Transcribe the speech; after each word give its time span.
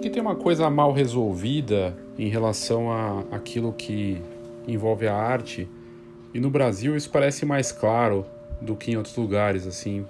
Que 0.00 0.08
tem 0.08 0.22
uma 0.22 0.34
coisa 0.34 0.70
mal 0.70 0.92
resolvida 0.92 1.96
em 2.18 2.28
relação 2.28 2.90
a 2.90 3.22
aquilo 3.30 3.72
que 3.72 4.20
envolve 4.66 5.06
a 5.06 5.14
arte. 5.14 5.68
E 6.32 6.40
no 6.40 6.48
Brasil 6.48 6.96
isso 6.96 7.10
parece 7.10 7.44
mais 7.44 7.70
claro 7.70 8.24
do 8.60 8.74
que 8.74 8.92
em 8.92 8.96
outros 8.96 9.16
lugares, 9.16 9.66
assim. 9.66 10.06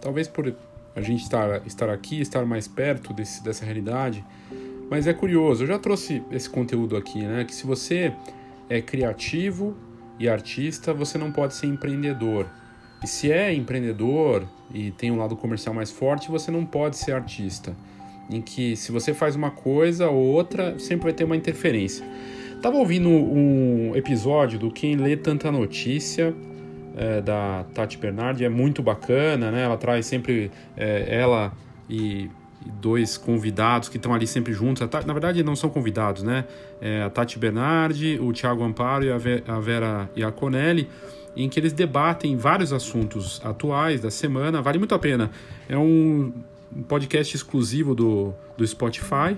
Talvez 0.00 0.26
por 0.26 0.52
a 0.94 1.00
gente 1.00 1.22
estar, 1.22 1.64
estar 1.66 1.88
aqui, 1.88 2.20
estar 2.20 2.44
mais 2.44 2.66
perto 2.66 3.12
desse, 3.12 3.42
dessa 3.42 3.64
realidade. 3.64 4.24
Mas 4.90 5.06
é 5.06 5.12
curioso, 5.12 5.62
eu 5.62 5.68
já 5.68 5.78
trouxe 5.78 6.22
esse 6.32 6.50
conteúdo 6.50 6.96
aqui, 6.96 7.22
né? 7.22 7.44
Que 7.44 7.54
se 7.54 7.64
você 7.64 8.12
é 8.68 8.80
criativo 8.80 9.76
e 10.18 10.28
artista, 10.28 10.92
você 10.92 11.16
não 11.16 11.30
pode 11.30 11.54
ser 11.54 11.66
empreendedor. 11.66 12.46
E 13.04 13.06
se 13.06 13.30
é 13.30 13.54
empreendedor 13.54 14.48
e 14.74 14.90
tem 14.90 15.12
um 15.12 15.16
lado 15.18 15.36
comercial 15.36 15.74
mais 15.74 15.90
forte, 15.90 16.28
você 16.28 16.50
não 16.50 16.66
pode 16.66 16.96
ser 16.96 17.12
artista. 17.12 17.76
Em 18.30 18.42
que 18.42 18.76
se 18.76 18.92
você 18.92 19.14
faz 19.14 19.34
uma 19.34 19.50
coisa 19.50 20.08
ou 20.08 20.22
outra, 20.22 20.78
sempre 20.78 21.04
vai 21.04 21.12
ter 21.12 21.24
uma 21.24 21.36
interferência. 21.36 22.04
Tava 22.60 22.76
ouvindo 22.76 23.08
um 23.08 23.92
episódio 23.94 24.58
do 24.58 24.70
Quem 24.70 24.96
Lê 24.96 25.16
Tanta 25.16 25.50
Notícia, 25.50 26.34
é, 26.96 27.20
da 27.20 27.64
Tati 27.72 27.96
Bernardi, 27.96 28.44
é 28.44 28.48
muito 28.48 28.82
bacana, 28.82 29.52
né? 29.52 29.62
Ela 29.62 29.76
traz 29.76 30.04
sempre 30.06 30.50
é, 30.76 31.06
ela 31.08 31.52
e, 31.88 32.28
e, 32.66 32.70
dois 32.80 33.16
convidados 33.16 33.88
que 33.88 33.96
estão 33.96 34.12
ali 34.12 34.26
sempre 34.26 34.52
juntos. 34.52 34.86
Tati, 34.88 35.06
na 35.06 35.12
verdade, 35.12 35.44
não 35.44 35.54
são 35.54 35.70
convidados, 35.70 36.24
né? 36.24 36.44
É 36.80 37.02
a 37.02 37.10
Tati 37.10 37.38
Bernardi, 37.38 38.18
o 38.20 38.32
Thiago 38.32 38.64
Amparo 38.64 39.04
e 39.04 39.12
a, 39.12 39.16
a 39.46 39.60
Vera 39.60 40.10
Iaconelli 40.16 40.88
em 41.36 41.48
que 41.48 41.60
eles 41.60 41.72
debatem 41.72 42.36
vários 42.36 42.72
assuntos 42.72 43.40
atuais 43.44 44.00
da 44.00 44.10
semana. 44.10 44.60
Vale 44.60 44.78
muito 44.78 44.94
a 44.94 44.98
pena. 44.98 45.30
É 45.68 45.78
um 45.78 46.32
podcast 46.88 47.34
exclusivo 47.34 47.94
do, 47.94 48.32
do 48.56 48.66
Spotify. 48.66 49.36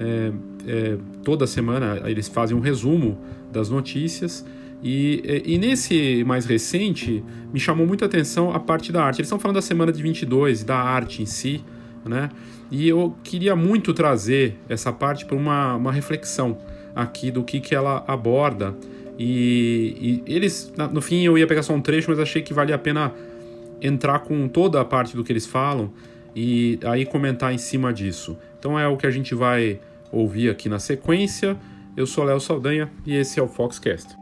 É, 0.00 0.32
é, 0.66 0.98
toda 1.22 1.46
semana 1.46 2.02
eles 2.04 2.28
fazem 2.28 2.56
um 2.56 2.60
resumo 2.60 3.18
das 3.50 3.68
notícias. 3.68 4.44
E, 4.82 5.42
e, 5.46 5.58
nesse 5.58 6.24
mais 6.24 6.44
recente, 6.44 7.22
me 7.52 7.60
chamou 7.60 7.86
muita 7.86 8.06
atenção 8.06 8.52
a 8.52 8.58
parte 8.58 8.90
da 8.90 9.04
arte. 9.04 9.20
Eles 9.20 9.28
estão 9.28 9.38
falando 9.38 9.56
da 9.56 9.62
semana 9.62 9.92
de 9.92 10.02
22, 10.02 10.64
da 10.64 10.76
arte 10.76 11.22
em 11.22 11.26
si, 11.26 11.64
né? 12.04 12.30
E 12.68 12.88
eu 12.88 13.14
queria 13.22 13.54
muito 13.54 13.94
trazer 13.94 14.56
essa 14.68 14.92
parte 14.92 15.24
para 15.24 15.36
uma, 15.36 15.76
uma 15.76 15.92
reflexão 15.92 16.58
aqui 16.96 17.30
do 17.30 17.44
que, 17.44 17.60
que 17.60 17.74
ela 17.74 18.02
aborda 18.08 18.74
e, 19.18 20.22
e, 20.26 20.34
eles, 20.34 20.72
no 20.92 21.00
fim, 21.00 21.22
eu 21.22 21.36
ia 21.36 21.46
pegar 21.46 21.62
só 21.62 21.72
um 21.72 21.80
trecho, 21.80 22.10
mas 22.10 22.18
achei 22.18 22.42
que 22.42 22.54
valia 22.54 22.74
a 22.74 22.78
pena 22.78 23.12
entrar 23.80 24.20
com 24.20 24.48
toda 24.48 24.80
a 24.80 24.84
parte 24.84 25.16
do 25.16 25.22
que 25.22 25.32
eles 25.32 25.46
falam 25.46 25.92
e 26.34 26.78
aí 26.84 27.04
comentar 27.04 27.52
em 27.52 27.58
cima 27.58 27.92
disso. 27.92 28.38
Então 28.58 28.78
é 28.78 28.86
o 28.86 28.96
que 28.96 29.06
a 29.06 29.10
gente 29.10 29.34
vai 29.34 29.80
ouvir 30.10 30.50
aqui 30.50 30.68
na 30.68 30.78
sequência. 30.78 31.56
Eu 31.96 32.06
sou 32.06 32.24
Léo 32.24 32.40
Saldanha 32.40 32.90
e 33.04 33.14
esse 33.14 33.38
é 33.38 33.42
o 33.42 33.48
Foxcast. 33.48 34.16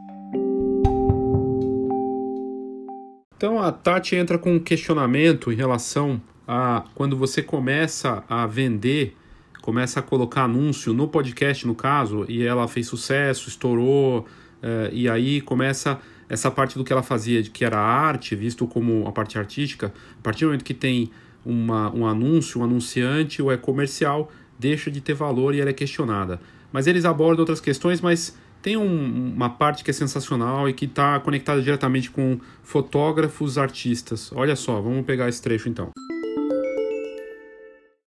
Então 3.35 3.59
a 3.59 3.71
Tati 3.71 4.15
entra 4.15 4.37
com 4.37 4.53
um 4.53 4.59
questionamento 4.59 5.51
em 5.51 5.55
relação 5.55 6.21
a 6.47 6.83
quando 6.93 7.17
você 7.17 7.41
começa 7.41 8.23
a 8.29 8.45
vender, 8.45 9.15
começa 9.61 9.99
a 9.99 10.03
colocar 10.03 10.43
anúncio 10.43 10.93
no 10.93 11.07
podcast, 11.07 11.65
no 11.65 11.73
caso, 11.73 12.25
e 12.27 12.43
ela 12.43 12.67
fez 12.67 12.87
sucesso, 12.87 13.49
estourou, 13.49 14.27
Uh, 14.61 14.93
e 14.93 15.09
aí 15.09 15.41
começa 15.41 15.99
essa 16.29 16.49
parte 16.51 16.77
do 16.77 16.83
que 16.83 16.93
ela 16.93 17.03
fazia, 17.03 17.41
que 17.43 17.65
era 17.65 17.79
arte, 17.79 18.35
visto 18.35 18.67
como 18.67 19.07
a 19.07 19.11
parte 19.11 19.37
artística. 19.37 19.91
A 20.19 20.21
partir 20.21 20.41
do 20.41 20.47
momento 20.47 20.63
que 20.63 20.73
tem 20.73 21.11
uma, 21.45 21.93
um 21.93 22.05
anúncio, 22.05 22.61
um 22.61 22.63
anunciante 22.63 23.41
ou 23.41 23.51
é 23.51 23.57
comercial, 23.57 24.31
deixa 24.57 24.91
de 24.91 25.01
ter 25.01 25.13
valor 25.13 25.55
e 25.55 25.61
ela 25.61 25.69
é 25.69 25.73
questionada. 25.73 26.39
Mas 26.71 26.87
eles 26.87 27.05
abordam 27.05 27.41
outras 27.41 27.59
questões, 27.59 27.99
mas 27.99 28.37
tem 28.61 28.77
um, 28.77 29.33
uma 29.35 29.49
parte 29.49 29.83
que 29.83 29.89
é 29.89 29.93
sensacional 29.93 30.69
e 30.69 30.73
que 30.73 30.85
está 30.85 31.19
conectada 31.19 31.61
diretamente 31.61 32.11
com 32.11 32.39
fotógrafos, 32.63 33.57
artistas. 33.57 34.31
Olha 34.33 34.55
só, 34.55 34.79
vamos 34.79 35.05
pegar 35.05 35.27
esse 35.27 35.41
trecho 35.41 35.67
então. 35.67 35.89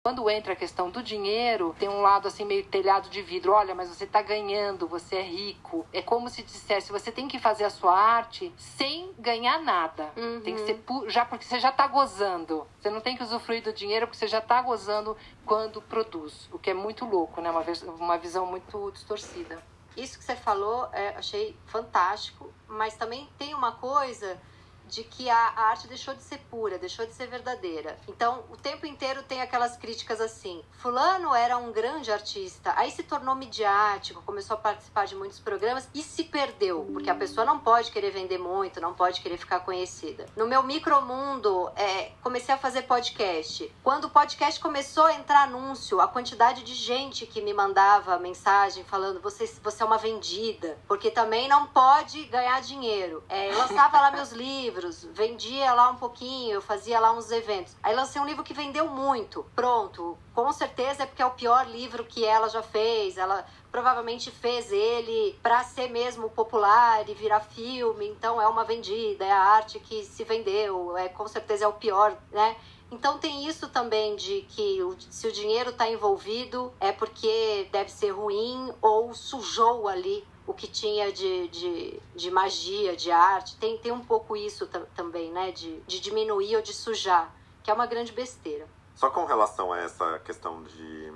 Quando 0.07 0.29
entra 0.29 0.53
a 0.53 0.55
questão 0.55 0.89
do 0.89 1.03
dinheiro, 1.03 1.75
tem 1.77 1.89
um 1.89 1.99
lado 1.99 2.29
assim 2.29 2.45
meio 2.45 2.63
telhado 2.63 3.09
de 3.09 3.21
vidro. 3.21 3.51
Olha, 3.51 3.75
mas 3.75 3.89
você 3.89 4.05
está 4.05 4.21
ganhando, 4.21 4.87
você 4.87 5.17
é 5.17 5.21
rico. 5.21 5.85
É 5.91 6.01
como 6.01 6.29
se 6.29 6.41
dissesse, 6.41 6.93
você 6.93 7.11
tem 7.11 7.27
que 7.27 7.37
fazer 7.37 7.65
a 7.65 7.69
sua 7.69 7.93
arte 7.93 8.49
sem 8.57 9.11
ganhar 9.19 9.61
nada. 9.61 10.09
Uhum. 10.15 10.39
Tem 10.39 10.55
que 10.55 10.61
ser 10.61 10.81
já 11.07 11.25
porque 11.25 11.43
você 11.43 11.59
já 11.59 11.71
está 11.71 11.85
gozando. 11.87 12.65
Você 12.79 12.89
não 12.89 13.01
tem 13.01 13.17
que 13.17 13.23
usufruir 13.23 13.61
do 13.61 13.73
dinheiro 13.73 14.07
porque 14.07 14.17
você 14.17 14.27
já 14.27 14.39
está 14.39 14.61
gozando 14.61 15.17
quando 15.45 15.81
produz. 15.81 16.47
O 16.53 16.57
que 16.57 16.69
é 16.69 16.73
muito 16.73 17.03
louco, 17.03 17.41
né? 17.41 17.51
Uma, 17.51 17.65
uma 17.99 18.17
visão 18.17 18.45
muito 18.45 18.89
distorcida. 18.91 19.61
Isso 19.97 20.17
que 20.17 20.23
você 20.23 20.37
falou, 20.37 20.87
é, 20.93 21.09
achei 21.17 21.53
fantástico, 21.65 22.49
mas 22.65 22.95
também 22.95 23.27
tem 23.37 23.53
uma 23.53 23.73
coisa 23.73 24.39
de 24.87 25.03
que 25.03 25.29
a, 25.29 25.53
arte 25.55 25.87
deixou 25.87 26.13
de 26.13 26.23
ser 26.23 26.39
pura, 26.49 26.77
deixou 26.77 27.05
de 27.05 27.13
ser 27.13 27.27
verdadeira. 27.27 27.97
Então, 28.07 28.43
o 28.49 28.57
tempo 28.57 28.85
inteiro 28.85 29.23
tem 29.23 29.41
aquelas 29.41 29.77
críticas 29.77 30.21
assim: 30.21 30.63
Fulano 30.79 31.33
era 31.35 31.57
um 31.57 31.71
grande 31.71 32.11
artista, 32.11 32.73
aí 32.75 32.91
se 32.91 33.03
tornou 33.03 33.35
midiático, 33.35 34.21
começou 34.23 34.55
a 34.55 34.59
participar 34.59 35.05
de 35.05 35.15
muitos 35.15 35.39
programas 35.39 35.87
e 35.93 36.01
se 36.01 36.23
perdeu, 36.23 36.87
porque 36.93 37.09
a 37.09 37.15
pessoa 37.15 37.45
não 37.45 37.59
pode 37.59 37.91
querer 37.91 38.11
vender 38.11 38.37
muito, 38.37 38.79
não 38.79 38.93
pode 38.93 39.21
querer 39.21 39.37
ficar 39.37 39.59
conhecida. 39.61 40.25
No 40.35 40.47
meu 40.47 40.63
micromundo, 40.63 41.69
é, 41.75 42.11
comecei 42.21 42.53
a 42.53 42.57
fazer 42.57 42.83
podcast. 42.83 43.71
Quando 43.83 44.05
o 44.05 44.09
podcast 44.09 44.59
começou 44.59 45.05
a 45.05 45.13
entrar 45.13 45.43
anúncio, 45.43 45.99
a 45.99 46.07
quantidade 46.07 46.63
de 46.63 46.73
gente 46.73 47.25
que 47.25 47.41
me 47.41 47.53
mandava 47.53 48.17
mensagem 48.19 48.83
falando: 48.83 49.19
você, 49.19 49.45
você 49.61 49.83
é 49.83 49.85
uma 49.85 49.97
vendida, 49.97 50.77
porque 50.87 51.11
também 51.11 51.47
não 51.47 51.67
pode 51.67 52.23
ganhar 52.25 52.61
dinheiro. 52.61 53.23
É, 53.27 53.51
eu 53.51 53.57
lançava 53.57 53.99
lá 53.99 54.11
meus 54.11 54.31
livros 54.31 54.76
livros, 54.77 55.07
vendia 55.13 55.73
lá 55.73 55.89
um 55.89 55.95
pouquinho, 55.95 56.55
eu 56.55 56.61
fazia 56.61 56.99
lá 56.99 57.11
uns 57.11 57.31
eventos. 57.31 57.75
Aí 57.81 57.95
lancei 57.95 58.21
um 58.21 58.25
livro 58.25 58.43
que 58.43 58.53
vendeu 58.53 58.87
muito. 58.87 59.45
Pronto, 59.55 60.17
com 60.33 60.51
certeza 60.51 61.03
é 61.03 61.05
porque 61.05 61.21
é 61.21 61.25
o 61.25 61.31
pior 61.31 61.67
livro 61.67 62.05
que 62.05 62.23
ela 62.23 62.47
já 62.47 62.61
fez. 62.61 63.17
Ela 63.17 63.45
provavelmente 63.71 64.29
fez 64.29 64.71
ele 64.71 65.37
para 65.41 65.63
ser 65.63 65.89
mesmo 65.89 66.29
popular 66.29 67.07
e 67.09 67.13
virar 67.13 67.41
filme, 67.41 68.07
então 68.07 68.41
é 68.41 68.47
uma 68.47 68.63
vendida, 68.63 69.25
é 69.25 69.31
a 69.31 69.41
arte 69.41 69.79
que 69.79 70.03
se 70.03 70.23
vendeu, 70.23 70.95
é 70.97 71.09
com 71.09 71.27
certeza 71.27 71.65
é 71.65 71.67
o 71.67 71.73
pior, 71.73 72.15
né? 72.31 72.55
Então 72.89 73.17
tem 73.17 73.45
isso 73.45 73.67
também 73.67 74.15
de 74.15 74.43
que 74.43 74.79
se 75.09 75.27
o 75.27 75.31
dinheiro 75.31 75.71
está 75.71 75.89
envolvido 75.89 76.71
é 76.79 76.91
porque 76.93 77.67
deve 77.69 77.91
ser 77.91 78.11
ruim 78.11 78.71
ou 78.81 79.13
sujou 79.13 79.89
ali 79.89 80.25
o 80.47 80.53
que 80.53 80.65
tinha 80.65 81.11
de, 81.11 81.49
de, 81.49 81.99
de 82.15 82.31
magia, 82.31 82.95
de 82.95 83.11
arte. 83.11 83.57
Tem, 83.57 83.77
tem 83.77 83.91
um 83.91 84.03
pouco 84.03 84.35
isso 84.35 84.65
também, 84.95 85.31
né? 85.31 85.51
De, 85.51 85.79
de 85.81 85.99
diminuir 85.99 86.55
ou 86.55 86.61
de 86.61 86.73
sujar, 86.73 87.31
que 87.61 87.69
é 87.69 87.73
uma 87.73 87.85
grande 87.85 88.13
besteira. 88.13 88.65
Só 88.95 89.11
com 89.11 89.25
relação 89.25 89.71
a 89.73 89.79
essa 89.79 90.17
questão 90.19 90.63
de, 90.63 91.11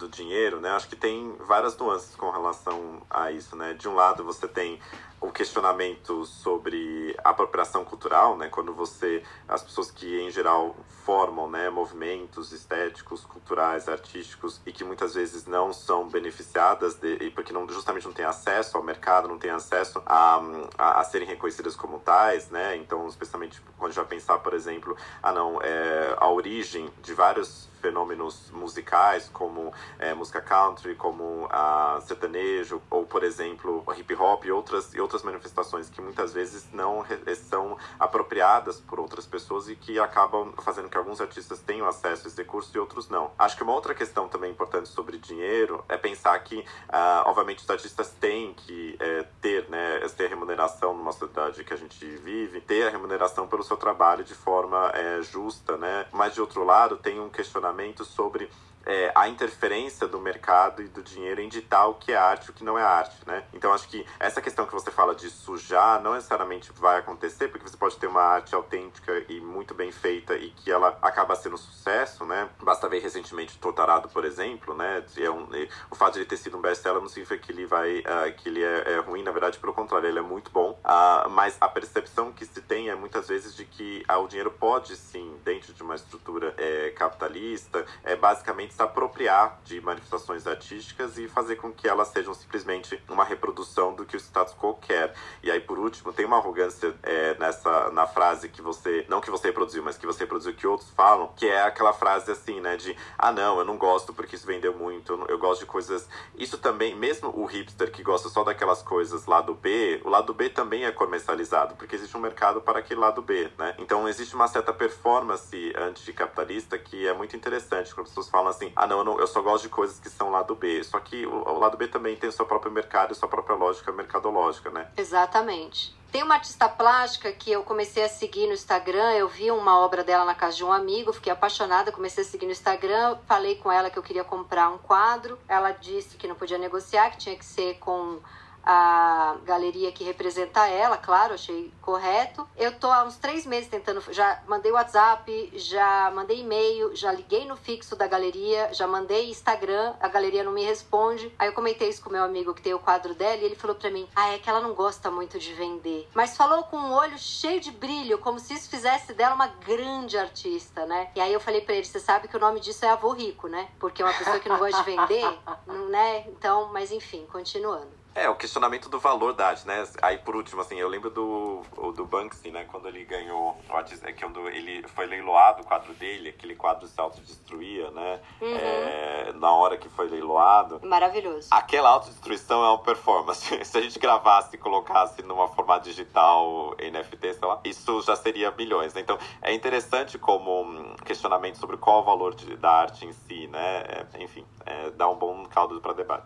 do 0.00 0.08
dinheiro, 0.08 0.60
né? 0.60 0.70
Acho 0.70 0.88
que 0.88 0.96
tem 0.96 1.36
várias 1.40 1.76
nuances 1.76 2.16
com 2.16 2.30
relação 2.30 3.02
a 3.08 3.30
isso, 3.30 3.54
né? 3.54 3.74
De 3.74 3.88
um 3.88 3.94
lado 3.94 4.24
você 4.24 4.48
tem 4.48 4.80
o 5.20 5.30
questionamento 5.30 6.24
sobre 6.24 7.14
apropriação 7.22 7.84
cultural, 7.84 8.38
né? 8.38 8.48
Quando 8.48 8.72
você 8.72 9.22
as 9.46 9.62
pessoas 9.62 9.90
que 9.90 10.18
em 10.20 10.30
geral 10.30 10.74
formam, 11.04 11.50
né, 11.50 11.68
movimentos 11.68 12.52
estéticos, 12.52 13.24
culturais, 13.24 13.88
artísticos 13.88 14.60
e 14.64 14.72
que 14.72 14.82
muitas 14.82 15.14
vezes 15.14 15.44
não 15.46 15.72
são 15.72 16.08
beneficiadas 16.08 16.94
de, 16.94 17.30
porque 17.34 17.52
não 17.52 17.68
justamente 17.68 18.06
não 18.06 18.12
têm 18.12 18.24
acesso 18.24 18.76
ao 18.76 18.82
mercado, 18.82 19.28
não 19.28 19.38
têm 19.38 19.50
acesso 19.50 20.02
a, 20.06 20.40
a, 20.78 21.00
a 21.00 21.04
serem 21.04 21.28
reconhecidas 21.28 21.76
como 21.76 21.98
tais, 21.98 22.48
né? 22.48 22.76
Então, 22.76 23.06
especialmente 23.06 23.60
quando 23.76 23.90
a 23.90 23.92
gente 23.92 24.00
vai 24.00 24.08
pensar, 24.08 24.38
por 24.38 24.54
exemplo, 24.54 24.96
ah 25.22 25.32
não, 25.32 25.60
é, 25.60 26.14
a 26.16 26.30
origem 26.30 26.88
de 27.02 27.12
vários 27.12 27.69
fenômenos 27.80 28.50
musicais 28.50 29.28
como 29.32 29.72
é, 29.98 30.14
música 30.14 30.40
country, 30.40 30.94
como 30.94 31.48
a 31.50 32.00
sertanejo 32.06 32.80
ou 32.90 33.04
por 33.06 33.22
exemplo 33.22 33.84
hip 33.96 34.14
hop 34.14 34.44
e 34.44 34.52
outras 34.52 34.94
e 34.94 35.00
outras 35.00 35.22
manifestações 35.22 35.88
que 35.88 36.00
muitas 36.00 36.32
vezes 36.32 36.68
não 36.72 37.04
são 37.48 37.76
apropriadas 37.98 38.80
por 38.80 39.00
outras 39.00 39.26
pessoas 39.26 39.68
e 39.68 39.76
que 39.76 39.98
acabam 39.98 40.52
fazendo 40.62 40.88
que 40.88 40.96
alguns 40.96 41.20
artistas 41.20 41.60
tenham 41.60 41.86
acesso 41.86 42.26
a 42.26 42.28
esse 42.28 42.36
recurso 42.36 42.70
e 42.74 42.78
outros 42.78 43.08
não. 43.08 43.30
Acho 43.38 43.56
que 43.56 43.62
uma 43.62 43.72
outra 43.72 43.94
questão 43.94 44.28
também 44.28 44.50
importante 44.50 44.88
sobre 44.88 45.18
dinheiro 45.18 45.84
é 45.88 45.96
pensar 45.96 46.38
que, 46.40 46.58
uh, 46.58 47.26
obviamente, 47.26 47.58
os 47.58 47.70
artistas 47.70 48.10
têm 48.20 48.54
que 48.54 48.96
é, 48.98 49.24
ter, 49.40 49.59
né, 49.70 50.00
ter 50.16 50.28
remuneração 50.28 50.92
numa 50.92 51.12
sociedade 51.12 51.64
que 51.64 51.72
a 51.72 51.76
gente 51.76 52.04
vive, 52.04 52.60
ter 52.60 52.86
a 52.86 52.90
remuneração 52.90 53.46
pelo 53.46 53.62
seu 53.62 53.76
trabalho 53.76 54.24
de 54.24 54.34
forma 54.34 54.90
é, 54.94 55.22
justa, 55.22 55.76
né? 55.76 56.06
Mas 56.12 56.34
de 56.34 56.40
outro 56.40 56.64
lado, 56.64 56.96
tem 56.96 57.20
um 57.20 57.30
questionamento 57.30 58.04
sobre 58.04 58.50
é, 58.90 59.12
a 59.14 59.28
interferência 59.28 60.08
do 60.08 60.18
mercado 60.18 60.82
e 60.82 60.88
do 60.88 61.02
dinheiro 61.02 61.40
em 61.40 61.48
ditar 61.48 61.86
o 61.86 61.94
que 61.94 62.12
é 62.12 62.16
arte 62.16 62.46
e 62.46 62.50
o 62.50 62.52
que 62.52 62.64
não 62.64 62.76
é 62.76 62.82
arte, 62.82 63.16
né? 63.26 63.44
Então 63.52 63.72
acho 63.72 63.88
que 63.88 64.04
essa 64.18 64.42
questão 64.42 64.66
que 64.66 64.72
você 64.72 64.90
fala 64.90 65.14
de 65.14 65.30
sujar 65.30 66.02
não 66.02 66.14
necessariamente 66.14 66.72
vai 66.72 66.98
acontecer, 66.98 67.48
porque 67.48 67.68
você 67.68 67.76
pode 67.76 67.96
ter 67.96 68.08
uma 68.08 68.22
arte 68.22 68.54
autêntica 68.54 69.24
e 69.28 69.40
muito 69.40 69.74
bem 69.74 69.92
feita 69.92 70.34
e 70.34 70.50
que 70.50 70.70
ela 70.70 70.98
acaba 71.00 71.36
sendo 71.36 71.56
sucesso, 71.56 72.24
né? 72.24 72.48
Basta 72.62 72.88
ver 72.88 73.00
recentemente 73.00 73.56
o 73.56 73.58
Totarado, 73.60 74.08
por 74.08 74.24
exemplo, 74.24 74.74
né? 74.74 75.04
É 75.16 75.30
um, 75.30 75.48
o 75.90 75.94
fato 75.94 76.14
de 76.14 76.20
ele 76.20 76.26
ter 76.26 76.36
sido 76.36 76.56
um 76.56 76.60
best-seller 76.60 77.00
não 77.00 77.08
significa 77.08 77.38
que 77.38 77.52
ele 77.52 77.66
vai 77.66 78.00
uh, 78.00 78.34
que 78.36 78.48
ele 78.48 78.64
é, 78.64 78.94
é, 78.94 78.98
ruim, 78.98 79.22
na 79.22 79.30
verdade, 79.30 79.58
pelo 79.58 79.72
contrário, 79.72 80.08
ele 80.08 80.18
é 80.18 80.22
muito 80.22 80.50
bom. 80.50 80.72
Uh, 80.84 81.30
mas 81.30 81.56
a 81.60 81.68
percepção 81.68 82.32
que 82.32 82.44
se 82.44 82.60
tem 82.60 82.88
é 82.88 82.94
muitas 82.94 83.28
vezes 83.28 83.54
de 83.54 83.64
que 83.64 84.04
uh, 84.10 84.18
o 84.18 84.26
dinheiro 84.26 84.50
pode 84.50 84.96
sim, 84.96 85.38
dentro 85.44 85.72
de 85.72 85.82
uma 85.82 85.94
estrutura 85.94 86.54
é, 86.56 86.90
capitalista, 86.90 87.84
é 88.02 88.16
basicamente 88.16 88.74
apropriar 88.84 89.60
de 89.64 89.80
manifestações 89.80 90.46
artísticas 90.46 91.18
e 91.18 91.28
fazer 91.28 91.56
com 91.56 91.72
que 91.72 91.88
elas 91.88 92.08
sejam 92.08 92.34
simplesmente 92.34 93.02
uma 93.08 93.24
reprodução 93.24 93.94
do 93.94 94.04
que 94.04 94.16
o 94.16 94.20
status 94.20 94.54
quo 94.54 94.74
quer. 94.74 95.14
E 95.42 95.50
aí, 95.50 95.60
por 95.60 95.78
último, 95.78 96.12
tem 96.12 96.26
uma 96.26 96.36
arrogância 96.36 96.94
é, 97.02 97.36
nessa 97.38 97.90
na 97.90 98.06
frase 98.06 98.48
que 98.48 98.62
você, 98.62 99.04
não 99.08 99.20
que 99.20 99.30
você 99.30 99.48
reproduziu, 99.48 99.82
mas 99.82 99.96
que 99.96 100.06
você 100.06 100.20
reproduziu 100.20 100.54
que 100.54 100.66
outros 100.66 100.90
falam, 100.90 101.32
que 101.36 101.46
é 101.46 101.62
aquela 101.62 101.92
frase 101.92 102.30
assim, 102.30 102.60
né, 102.60 102.76
de 102.76 102.96
ah 103.18 103.32
não, 103.32 103.58
eu 103.58 103.64
não 103.64 103.76
gosto 103.76 104.12
porque 104.12 104.36
isso 104.36 104.46
vendeu 104.46 104.74
muito, 104.74 105.12
eu, 105.12 105.26
eu 105.26 105.38
gosto 105.38 105.60
de 105.60 105.66
coisas. 105.66 106.08
Isso 106.34 106.58
também, 106.58 106.94
mesmo 106.96 107.28
o 107.28 107.44
hipster 107.44 107.90
que 107.90 108.02
gosta 108.02 108.28
só 108.28 108.44
daquelas 108.44 108.82
coisas 108.82 109.26
lá 109.26 109.40
do 109.40 109.54
B, 109.54 110.00
o 110.04 110.08
lado 110.08 110.32
B 110.32 110.48
também 110.48 110.84
é 110.84 110.92
comercializado, 110.92 111.74
porque 111.76 111.96
existe 111.96 112.16
um 112.16 112.20
mercado 112.20 112.60
para 112.60 112.78
aquele 112.78 113.00
lado 113.00 113.22
B, 113.22 113.50
né? 113.58 113.74
Então 113.78 114.08
existe 114.08 114.34
uma 114.34 114.48
certa 114.48 114.72
performance 114.72 115.72
anticapitalista 115.76 116.78
que 116.78 117.06
é 117.06 117.12
muito 117.12 117.36
interessante, 117.36 117.94
quando 117.94 118.06
as 118.06 118.10
pessoas 118.10 118.28
falam 118.28 118.48
assim, 118.48 118.69
ah 118.76 118.86
não, 118.86 119.18
eu, 119.18 119.26
só 119.26 119.40
gosto 119.42 119.64
de 119.64 119.68
coisas 119.68 119.98
que 119.98 120.08
são 120.08 120.30
lado 120.30 120.54
B. 120.54 120.82
Só 120.84 120.98
que 121.00 121.26
o, 121.26 121.48
o 121.48 121.58
lado 121.58 121.76
B 121.76 121.88
também 121.88 122.16
tem 122.16 122.28
o 122.28 122.32
seu 122.32 122.46
próprio 122.46 122.72
mercado 122.72 123.12
e 123.12 123.14
sua 123.14 123.28
própria 123.28 123.56
lógica 123.56 123.92
mercadológica, 123.92 124.70
né? 124.70 124.88
Exatamente. 124.96 125.94
Tem 126.10 126.24
uma 126.24 126.34
artista 126.34 126.68
plástica 126.68 127.30
que 127.30 127.52
eu 127.52 127.62
comecei 127.62 128.02
a 128.02 128.08
seguir 128.08 128.48
no 128.48 128.52
Instagram. 128.52 129.12
Eu 129.12 129.28
vi 129.28 129.50
uma 129.52 129.78
obra 129.78 130.02
dela 130.02 130.24
na 130.24 130.34
casa 130.34 130.56
de 130.56 130.64
um 130.64 130.72
amigo, 130.72 131.12
fiquei 131.12 131.32
apaixonada, 131.32 131.92
comecei 131.92 132.24
a 132.24 132.26
seguir 132.26 132.46
no 132.46 132.52
Instagram. 132.52 133.16
Falei 133.26 133.54
com 133.54 133.70
ela 133.70 133.90
que 133.90 133.98
eu 133.98 134.02
queria 134.02 134.24
comprar 134.24 134.70
um 134.70 134.78
quadro. 134.78 135.38
Ela 135.48 135.70
disse 135.70 136.16
que 136.16 136.26
não 136.26 136.34
podia 136.34 136.58
negociar, 136.58 137.10
que 137.10 137.18
tinha 137.18 137.36
que 137.36 137.44
ser 137.44 137.78
com 137.78 138.18
a 138.64 139.36
galeria 139.44 139.92
que 139.92 140.04
representa 140.04 140.66
ela, 140.68 140.96
claro, 140.96 141.34
achei 141.34 141.72
correto. 141.80 142.46
Eu 142.56 142.72
tô 142.78 142.88
há 142.88 143.04
uns 143.04 143.16
três 143.16 143.46
meses 143.46 143.68
tentando, 143.68 144.02
já 144.12 144.42
mandei 144.46 144.70
WhatsApp, 144.72 145.52
já 145.54 146.10
mandei 146.14 146.40
e-mail, 146.40 146.94
já 146.94 147.12
liguei 147.12 147.46
no 147.46 147.56
fixo 147.56 147.96
da 147.96 148.06
galeria, 148.06 148.72
já 148.72 148.86
mandei 148.86 149.30
Instagram, 149.30 149.94
a 150.00 150.08
galeria 150.08 150.44
não 150.44 150.52
me 150.52 150.64
responde. 150.64 151.34
Aí 151.38 151.48
eu 151.48 151.52
comentei 151.52 151.88
isso 151.88 152.02
com 152.02 152.10
meu 152.10 152.22
amigo 152.24 152.54
que 152.54 152.62
tem 152.62 152.74
o 152.74 152.78
quadro 152.78 153.14
dela 153.14 153.36
e 153.36 153.44
ele 153.44 153.56
falou 153.56 153.76
para 153.76 153.90
mim: 153.90 154.08
"Ah, 154.14 154.34
é 154.34 154.38
que 154.38 154.48
ela 154.48 154.60
não 154.60 154.74
gosta 154.74 155.10
muito 155.10 155.38
de 155.38 155.52
vender". 155.54 156.08
Mas 156.14 156.36
falou 156.36 156.64
com 156.64 156.76
um 156.76 156.92
olho 156.92 157.18
cheio 157.18 157.60
de 157.60 157.70
brilho, 157.70 158.18
como 158.18 158.38
se 158.38 158.54
isso 158.54 158.68
fizesse 158.68 159.14
dela 159.14 159.34
uma 159.34 159.48
grande 159.48 160.18
artista, 160.18 160.86
né? 160.86 161.10
E 161.14 161.20
aí 161.20 161.32
eu 161.32 161.40
falei 161.40 161.60
para 161.60 161.74
ele: 161.74 161.84
"Você 161.84 162.00
sabe 162.00 162.28
que 162.28 162.36
o 162.36 162.40
nome 162.40 162.60
disso 162.60 162.84
é 162.84 162.90
avô 162.90 163.12
rico, 163.12 163.48
né? 163.48 163.68
Porque 163.78 164.02
uma 164.02 164.12
pessoa 164.12 164.38
que 164.38 164.48
não 164.48 164.58
gosta 164.58 164.82
de 164.82 164.84
vender, 164.84 165.38
né? 165.90 166.24
Então, 166.28 166.70
mas 166.72 166.92
enfim, 166.92 167.26
continuando. 167.30 167.99
É, 168.14 168.28
o 168.28 168.34
questionamento 168.34 168.88
do 168.88 168.98
valor 168.98 169.32
da 169.32 169.48
arte, 169.48 169.66
né? 169.66 169.86
Aí, 170.02 170.18
por 170.18 170.34
último, 170.34 170.60
assim, 170.60 170.78
eu 170.78 170.88
lembro 170.88 171.10
do, 171.10 171.62
do 171.94 172.04
Banksy, 172.04 172.50
né? 172.50 172.64
Quando 172.64 172.88
ele 172.88 173.04
ganhou, 173.04 173.56
é 174.02 174.12
quando 174.12 174.48
ele 174.48 174.86
foi 174.88 175.06
leiloado 175.06 175.62
o 175.62 175.64
quadro 175.64 175.92
dele, 175.94 176.30
aquele 176.30 176.56
quadro 176.56 176.88
se 176.88 177.00
autodestruía, 177.00 177.90
né? 177.90 178.20
Uhum. 178.40 178.56
É, 178.56 179.32
na 179.34 179.52
hora 179.52 179.76
que 179.76 179.88
foi 179.88 180.08
leiloado. 180.08 180.80
Maravilhoso. 180.84 181.48
Aquela 181.50 181.90
autodestruição 181.90 182.64
é 182.64 182.68
uma 182.68 182.78
performance. 182.78 183.40
Se 183.64 183.78
a 183.78 183.80
gente 183.80 183.98
gravasse 183.98 184.56
e 184.56 184.58
colocasse 184.58 185.22
numa 185.22 185.48
formato 185.48 185.84
digital, 185.84 186.74
NFT, 186.78 187.34
sei 187.34 187.48
lá, 187.48 187.60
isso 187.64 188.02
já 188.02 188.16
seria 188.16 188.50
milhões, 188.50 188.92
né? 188.92 189.00
Então, 189.00 189.18
é 189.40 189.52
interessante 189.54 190.18
como 190.18 190.62
um 190.62 190.96
questionamento 191.04 191.58
sobre 191.58 191.76
qual 191.76 191.98
é 191.98 192.02
o 192.02 192.04
valor 192.04 192.34
de, 192.34 192.56
da 192.56 192.70
arte 192.70 193.06
em 193.06 193.12
si, 193.12 193.46
né? 193.46 193.84
É, 194.12 194.22
enfim, 194.22 194.44
é, 194.66 194.90
dá 194.90 195.08
um 195.08 195.16
bom 195.16 195.46
caldo 195.46 195.80
para 195.80 195.92
debate. 195.92 196.24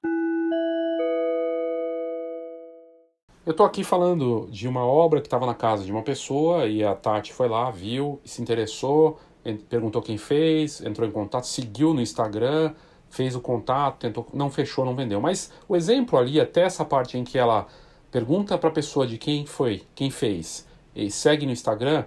Eu 3.46 3.50
estou 3.50 3.67
aqui 3.67 3.85
falando 3.85 4.49
de 4.50 4.67
uma 4.67 4.87
obra 4.87 5.20
que 5.20 5.26
estava 5.26 5.44
na 5.44 5.55
casa 5.55 5.85
de 5.85 5.93
uma 5.93 6.00
pessoa 6.00 6.67
e 6.67 6.82
a 6.82 6.94
Tati 6.94 7.31
foi 7.31 7.46
lá, 7.46 7.70
viu, 7.70 8.19
se 8.25 8.41
interessou, 8.41 9.20
perguntou 9.69 10.00
quem 10.00 10.17
fez, 10.17 10.81
entrou 10.81 11.06
em 11.06 11.12
contato, 11.12 11.46
seguiu 11.46 11.93
no 11.93 12.00
Instagram, 12.00 12.73
fez 13.11 13.37
o 13.37 13.43
contato, 13.43 13.99
tentou, 13.99 14.26
não 14.32 14.50
fechou, 14.50 14.82
não 14.82 14.96
vendeu. 14.96 15.20
Mas 15.20 15.52
o 15.69 15.76
exemplo 15.76 16.19
ali, 16.19 16.41
até 16.41 16.62
essa 16.62 16.87
parte 16.87 17.19
em 17.19 17.25
que 17.25 17.37
ela 17.37 17.67
pergunta 18.11 18.56
para 18.56 18.70
a 18.70 18.73
pessoa 18.73 19.06
de 19.06 19.19
quem 19.19 19.44
foi, 19.44 19.82
quem 19.94 20.11
fez, 20.11 20.67
e 20.96 21.11
segue 21.11 21.44
no 21.44 21.52
Instagram, 21.52 22.06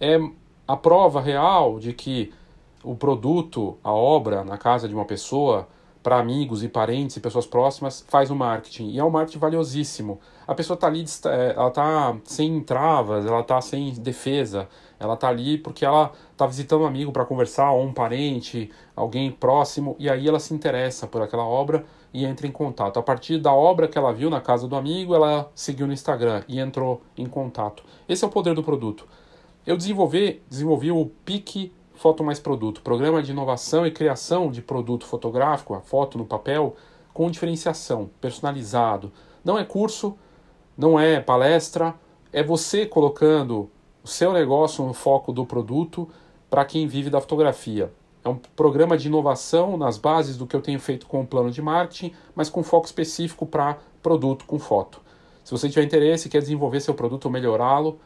é 0.00 0.18
a 0.66 0.76
prova 0.76 1.20
real 1.20 1.78
de 1.78 1.92
que 1.92 2.32
o 2.82 2.94
produto, 2.94 3.76
a 3.84 3.92
obra 3.92 4.42
na 4.42 4.56
casa 4.56 4.88
de 4.88 4.94
uma 4.94 5.04
pessoa, 5.04 5.68
para 6.08 6.18
amigos 6.18 6.64
e 6.64 6.70
parentes 6.70 7.18
e 7.18 7.20
pessoas 7.20 7.44
próximas, 7.44 8.02
faz 8.08 8.30
o 8.30 8.34
marketing. 8.34 8.92
E 8.92 8.98
é 8.98 9.04
um 9.04 9.10
marketing 9.10 9.38
valiosíssimo. 9.40 10.18
A 10.46 10.54
pessoa 10.54 10.74
está 10.74 10.86
ali, 10.86 11.04
é, 11.26 11.52
ela 11.54 11.68
está 11.68 12.16
sem 12.24 12.62
travas, 12.62 13.26
ela 13.26 13.40
está 13.40 13.60
sem 13.60 13.92
defesa, 13.92 14.66
ela 14.98 15.12
está 15.12 15.28
ali 15.28 15.58
porque 15.58 15.84
ela 15.84 16.10
está 16.32 16.46
visitando 16.46 16.80
um 16.80 16.86
amigo 16.86 17.12
para 17.12 17.26
conversar, 17.26 17.72
ou 17.72 17.84
um 17.84 17.92
parente, 17.92 18.70
alguém 18.96 19.30
próximo, 19.30 19.96
e 19.98 20.08
aí 20.08 20.26
ela 20.26 20.40
se 20.40 20.54
interessa 20.54 21.06
por 21.06 21.20
aquela 21.20 21.44
obra 21.44 21.84
e 22.14 22.24
entra 22.24 22.46
em 22.46 22.52
contato. 22.52 22.98
A 22.98 23.02
partir 23.02 23.36
da 23.36 23.52
obra 23.52 23.86
que 23.86 23.98
ela 23.98 24.10
viu 24.10 24.30
na 24.30 24.40
casa 24.40 24.66
do 24.66 24.76
amigo, 24.76 25.14
ela 25.14 25.50
seguiu 25.54 25.86
no 25.86 25.92
Instagram 25.92 26.42
e 26.48 26.58
entrou 26.58 27.02
em 27.18 27.26
contato. 27.26 27.82
Esse 28.08 28.24
é 28.24 28.26
o 28.26 28.30
poder 28.30 28.54
do 28.54 28.62
produto. 28.62 29.06
Eu 29.66 29.76
desenvolvi, 29.76 30.40
desenvolvi 30.48 30.90
o 30.90 31.04
Pique 31.26 31.70
Foto 31.98 32.22
Mais 32.22 32.38
Produto, 32.38 32.80
programa 32.80 33.20
de 33.20 33.32
inovação 33.32 33.84
e 33.84 33.90
criação 33.90 34.52
de 34.52 34.62
produto 34.62 35.04
fotográfico, 35.04 35.74
a 35.74 35.80
foto 35.80 36.16
no 36.16 36.24
papel, 36.24 36.76
com 37.12 37.28
diferenciação, 37.28 38.08
personalizado. 38.20 39.10
Não 39.44 39.58
é 39.58 39.64
curso, 39.64 40.16
não 40.76 40.98
é 40.98 41.18
palestra, 41.18 41.92
é 42.32 42.40
você 42.40 42.86
colocando 42.86 43.68
o 44.04 44.06
seu 44.06 44.32
negócio 44.32 44.84
no 44.84 44.94
foco 44.94 45.32
do 45.32 45.44
produto 45.44 46.08
para 46.48 46.64
quem 46.64 46.86
vive 46.86 47.10
da 47.10 47.20
fotografia. 47.20 47.92
É 48.24 48.28
um 48.28 48.36
programa 48.36 48.96
de 48.96 49.08
inovação 49.08 49.76
nas 49.76 49.98
bases 49.98 50.36
do 50.36 50.46
que 50.46 50.54
eu 50.54 50.62
tenho 50.62 50.78
feito 50.78 51.04
com 51.04 51.22
o 51.22 51.26
plano 51.26 51.50
de 51.50 51.60
marketing, 51.60 52.12
mas 52.32 52.48
com 52.48 52.62
foco 52.62 52.86
específico 52.86 53.44
para 53.44 53.76
produto 54.00 54.44
com 54.44 54.60
foto. 54.60 55.00
Se 55.42 55.50
você 55.50 55.68
tiver 55.68 55.84
interesse 55.84 56.28
e 56.28 56.30
quer 56.30 56.42
desenvolver 56.42 56.78
seu 56.78 56.94
produto 56.94 57.24
ou 57.24 57.32
melhorá-lo, 57.32 57.98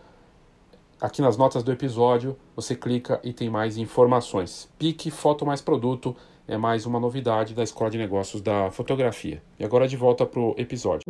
Aqui 1.03 1.21
nas 1.21 1.37
notas 1.37 1.65
do 1.65 1.73
episódio 1.73 2.37
você 2.55 2.77
clica 2.77 3.21
e 3.25 3.33
tem 3.33 3.51
mais 3.51 3.77
informações. 3.77 4.71
Pique 4.79 5.11
Foto 5.11 5.45
Mais 5.45 5.61
Produto 5.61 6.15
é 6.47 6.57
mais 6.57 6.87
uma 6.87 7.01
novidade 7.01 7.55
da 7.55 7.65
Escola 7.65 7.91
de 7.91 7.99
Negócios 7.99 8.41
da 8.41 8.71
Fotografia. 8.71 9.43
E 9.59 9.65
agora 9.65 9.89
de 9.89 9.97
volta 9.97 10.25
para 10.25 10.39
o 10.39 10.55
episódio. 10.57 11.03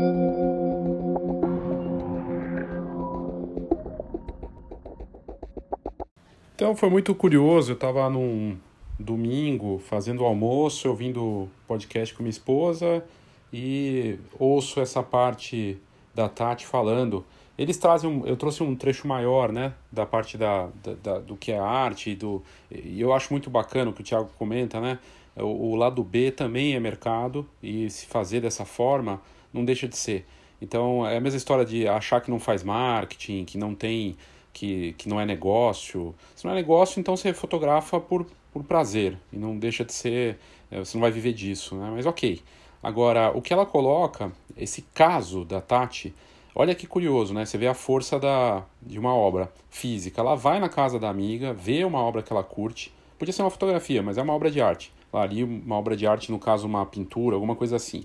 Então 6.55 6.75
foi 6.75 6.89
muito 6.89 7.15
curioso, 7.15 7.73
eu 7.73 7.75
estava 7.75 8.09
num 8.09 8.57
domingo 8.99 9.79
fazendo 9.79 10.25
almoço, 10.25 10.89
ouvindo 10.89 11.51
podcast 11.69 12.15
com 12.15 12.23
minha 12.23 12.31
esposa 12.31 13.05
e 13.53 14.19
ouço 14.39 14.81
essa 14.81 15.03
parte 15.03 15.79
da 16.15 16.31
Tati 16.31 16.65
falando 16.65 17.23
eles 17.63 17.77
trazem 17.77 18.11
um, 18.11 18.27
eu 18.27 18.37
trouxe 18.37 18.63
um 18.63 18.75
trecho 18.75 19.07
maior 19.07 19.53
né 19.53 19.75
da 19.91 20.05
parte 20.05 20.37
da, 20.37 20.69
da, 20.83 20.95
da, 20.95 21.19
do 21.19 21.37
que 21.37 21.53
é 21.53 21.59
arte 21.59 22.15
do 22.15 22.43
e 22.71 23.01
eu 23.01 23.13
acho 23.13 23.33
muito 23.33 23.49
bacana 23.49 23.91
o 23.91 23.93
que 23.93 24.01
o 24.01 24.05
Thiago 24.05 24.31
comenta 24.39 24.81
né 24.81 24.99
o, 25.37 25.71
o, 25.71 25.77
lado 25.77 26.03
B 26.03 26.31
também 26.31 26.75
é 26.75 26.81
mercado 26.81 27.49
e 27.63 27.89
se 27.89 28.07
fazer 28.07 28.41
dessa 28.41 28.65
forma 28.65 29.21
não 29.53 29.65
deixa 29.65 29.89
de 29.89 29.97
ser. 29.97 30.27
Então 30.61 31.07
é 31.07 31.17
a 31.17 31.21
mesma 31.21 31.37
história 31.37 31.65
de 31.65 31.89
achar 31.89 32.21
que 32.21 32.31
não 32.31 32.39
faz 32.39 32.63
marketing 32.63 33.45
que 33.45 33.59
não 33.59 33.75
tem 33.75 34.17
que, 34.53 34.93
que 34.99 35.09
não 35.09 35.21
é 35.21 35.25
negócio. 35.25 36.15
Se 36.37 36.45
não 36.45 36.53
é 36.53 36.55
negócio 36.55 37.01
então 37.01 37.17
você 37.17 37.33
fotografa 37.33 37.99
por, 37.99 38.27
por 38.53 38.63
prazer 38.65 39.17
e 39.33 39.37
não 39.37 39.59
deixa 39.59 39.85
de 39.85 39.93
ser 39.93 40.39
é, 40.71 40.79
você 40.79 40.97
não 40.97 41.03
vai 41.03 41.11
viver 41.11 41.33
disso 41.33 41.75
né 41.77 41.91
mas 41.91 42.07
ok. 42.07 42.41
Agora 42.83 43.31
o 43.37 43.41
que 43.41 43.53
ela 43.53 43.65
coloca 43.65 44.31
esse 44.57 44.83
caso 44.95 45.45
da 45.45 45.61
Tati 45.61 46.15
Olha 46.55 46.75
que 46.75 46.87
curioso, 46.87 47.33
né? 47.33 47.47
Você 47.47 47.57
vê 47.57 47.67
a 47.67 47.73
força 47.73 48.19
da, 48.19 48.63
de 48.81 48.99
uma 48.99 49.15
obra 49.15 49.51
física. 49.71 50.21
Ela 50.21 50.35
vai 50.35 50.61
na 50.61 50.69
casa 50.69 50.99
da 50.99 51.09
amiga, 51.09 51.55
vê 51.55 51.83
uma 51.83 51.99
obra 51.99 52.23
que 52.23 52.31
ela 52.31 52.45
curte. 52.45 52.93
Podia 53.19 53.33
ser 53.33 53.43
uma 53.43 53.51
fotografia, 53.51 54.03
mas 54.03 54.19
é 54.19 54.23
uma 54.23 54.35
obra 54.35 54.51
de 54.51 54.61
arte. 54.61 54.93
Ali, 55.11 55.43
uma 55.45 55.79
obra 55.79 55.97
de 55.97 56.07
arte, 56.07 56.31
no 56.31 56.39
caso, 56.39 56.67
uma 56.67 56.85
pintura, 56.85 57.37
alguma 57.37 57.57
coisa 57.57 57.77
assim. 57.77 58.05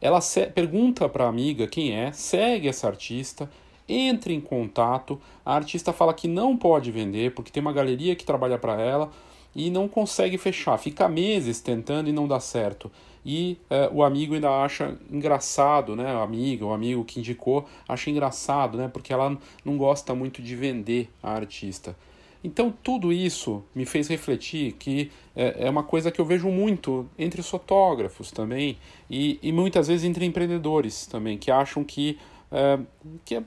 Ela 0.00 0.20
pergunta 0.54 1.08
para 1.08 1.24
a 1.24 1.28
amiga 1.28 1.66
quem 1.66 1.92
é, 1.92 2.12
segue 2.12 2.68
essa 2.68 2.86
artista, 2.86 3.50
entra 3.88 4.32
em 4.32 4.40
contato. 4.40 5.20
A 5.44 5.56
artista 5.56 5.92
fala 5.92 6.14
que 6.14 6.28
não 6.28 6.56
pode 6.56 6.92
vender 6.92 7.34
porque 7.34 7.50
tem 7.50 7.60
uma 7.60 7.72
galeria 7.72 8.14
que 8.14 8.24
trabalha 8.24 8.58
para 8.58 8.80
ela 8.80 9.10
e 9.54 9.70
não 9.70 9.88
consegue 9.88 10.38
fechar, 10.38 10.76
fica 10.78 11.08
meses 11.08 11.60
tentando 11.60 12.08
e 12.08 12.12
não 12.12 12.28
dá 12.28 12.40
certo. 12.40 12.90
E 13.24 13.58
é, 13.68 13.90
o 13.92 14.02
amigo 14.02 14.34
ainda 14.34 14.48
acha 14.48 14.96
engraçado, 15.10 15.94
né? 15.94 16.14
O 16.14 16.20
amigo, 16.20 16.66
o 16.66 16.72
amigo 16.72 17.04
que 17.04 17.18
indicou, 17.18 17.66
acha 17.86 18.08
engraçado, 18.10 18.78
né? 18.78 18.88
Porque 18.88 19.12
ela 19.12 19.36
não 19.64 19.76
gosta 19.76 20.14
muito 20.14 20.40
de 20.40 20.56
vender 20.56 21.10
a 21.22 21.32
artista. 21.32 21.96
Então, 22.42 22.72
tudo 22.82 23.12
isso 23.12 23.64
me 23.74 23.84
fez 23.84 24.06
refletir 24.08 24.72
que 24.72 25.10
é, 25.34 25.66
é 25.66 25.70
uma 25.70 25.82
coisa 25.82 26.10
que 26.10 26.20
eu 26.20 26.24
vejo 26.24 26.48
muito 26.48 27.08
entre 27.18 27.40
os 27.40 27.50
fotógrafos 27.50 28.30
também, 28.30 28.78
e, 29.10 29.38
e 29.42 29.52
muitas 29.52 29.88
vezes 29.88 30.04
entre 30.04 30.24
empreendedores 30.24 31.06
também, 31.06 31.36
que 31.36 31.50
acham 31.50 31.82
que, 31.82 32.16
é, 32.52 32.78
que 33.24 33.34
é, 33.34 33.42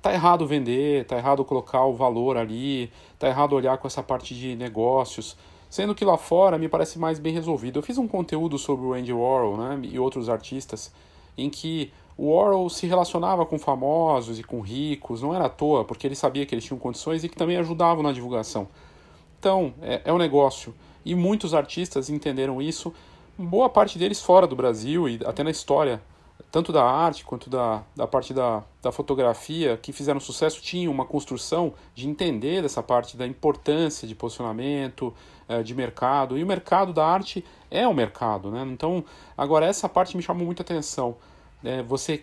tá 0.00 0.12
errado 0.12 0.46
vender, 0.46 1.04
tá 1.06 1.16
errado 1.16 1.44
colocar 1.44 1.84
o 1.84 1.94
valor 1.94 2.36
ali, 2.36 2.90
tá 3.18 3.28
errado 3.28 3.54
olhar 3.54 3.78
com 3.78 3.86
essa 3.86 4.02
parte 4.02 4.34
de 4.34 4.54
negócios. 4.56 5.36
Sendo 5.70 5.94
que 5.94 6.04
lá 6.04 6.16
fora 6.16 6.56
me 6.56 6.68
parece 6.68 6.98
mais 6.98 7.18
bem 7.18 7.32
resolvido. 7.32 7.78
Eu 7.78 7.82
fiz 7.82 7.98
um 7.98 8.06
conteúdo 8.06 8.58
sobre 8.58 8.86
o 8.86 8.92
Andy 8.92 9.12
Warhol 9.12 9.56
né, 9.56 9.80
e 9.82 9.98
outros 9.98 10.28
artistas 10.28 10.92
em 11.36 11.50
que 11.50 11.92
o 12.16 12.32
Warhol 12.32 12.70
se 12.70 12.86
relacionava 12.86 13.44
com 13.44 13.58
famosos 13.58 14.38
e 14.38 14.44
com 14.44 14.60
ricos, 14.60 15.20
não 15.20 15.34
era 15.34 15.46
à 15.46 15.48
toa, 15.48 15.84
porque 15.84 16.06
ele 16.06 16.14
sabia 16.14 16.46
que 16.46 16.54
eles 16.54 16.64
tinham 16.64 16.78
condições 16.78 17.24
e 17.24 17.28
que 17.28 17.36
também 17.36 17.56
ajudavam 17.56 18.02
na 18.02 18.12
divulgação. 18.12 18.68
Então, 19.40 19.74
é, 19.82 20.00
é 20.04 20.12
um 20.12 20.18
negócio. 20.18 20.72
E 21.04 21.14
muitos 21.14 21.54
artistas 21.54 22.08
entenderam 22.08 22.62
isso, 22.62 22.94
boa 23.36 23.68
parte 23.68 23.98
deles 23.98 24.22
fora 24.22 24.46
do 24.46 24.54
Brasil 24.54 25.08
e 25.08 25.20
até 25.24 25.42
na 25.42 25.50
história, 25.50 26.00
tanto 26.54 26.70
da 26.70 26.84
arte 26.84 27.24
quanto 27.24 27.50
da, 27.50 27.82
da 27.96 28.06
parte 28.06 28.32
da, 28.32 28.62
da 28.80 28.92
fotografia, 28.92 29.76
que 29.76 29.92
fizeram 29.92 30.20
sucesso, 30.20 30.62
tinham 30.62 30.92
uma 30.92 31.04
construção 31.04 31.74
de 31.96 32.08
entender 32.08 32.62
dessa 32.62 32.80
parte 32.80 33.16
da 33.16 33.26
importância 33.26 34.06
de 34.06 34.14
posicionamento, 34.14 35.12
eh, 35.48 35.64
de 35.64 35.74
mercado. 35.74 36.38
E 36.38 36.44
o 36.44 36.46
mercado 36.46 36.92
da 36.92 37.04
arte 37.04 37.44
é 37.68 37.88
o 37.88 37.92
mercado, 37.92 38.52
né? 38.52 38.64
Então, 38.70 39.04
agora 39.36 39.66
essa 39.66 39.88
parte 39.88 40.16
me 40.16 40.22
chamou 40.22 40.46
muita 40.46 40.62
atenção 40.62 41.16
é, 41.64 41.82
você 41.82 42.22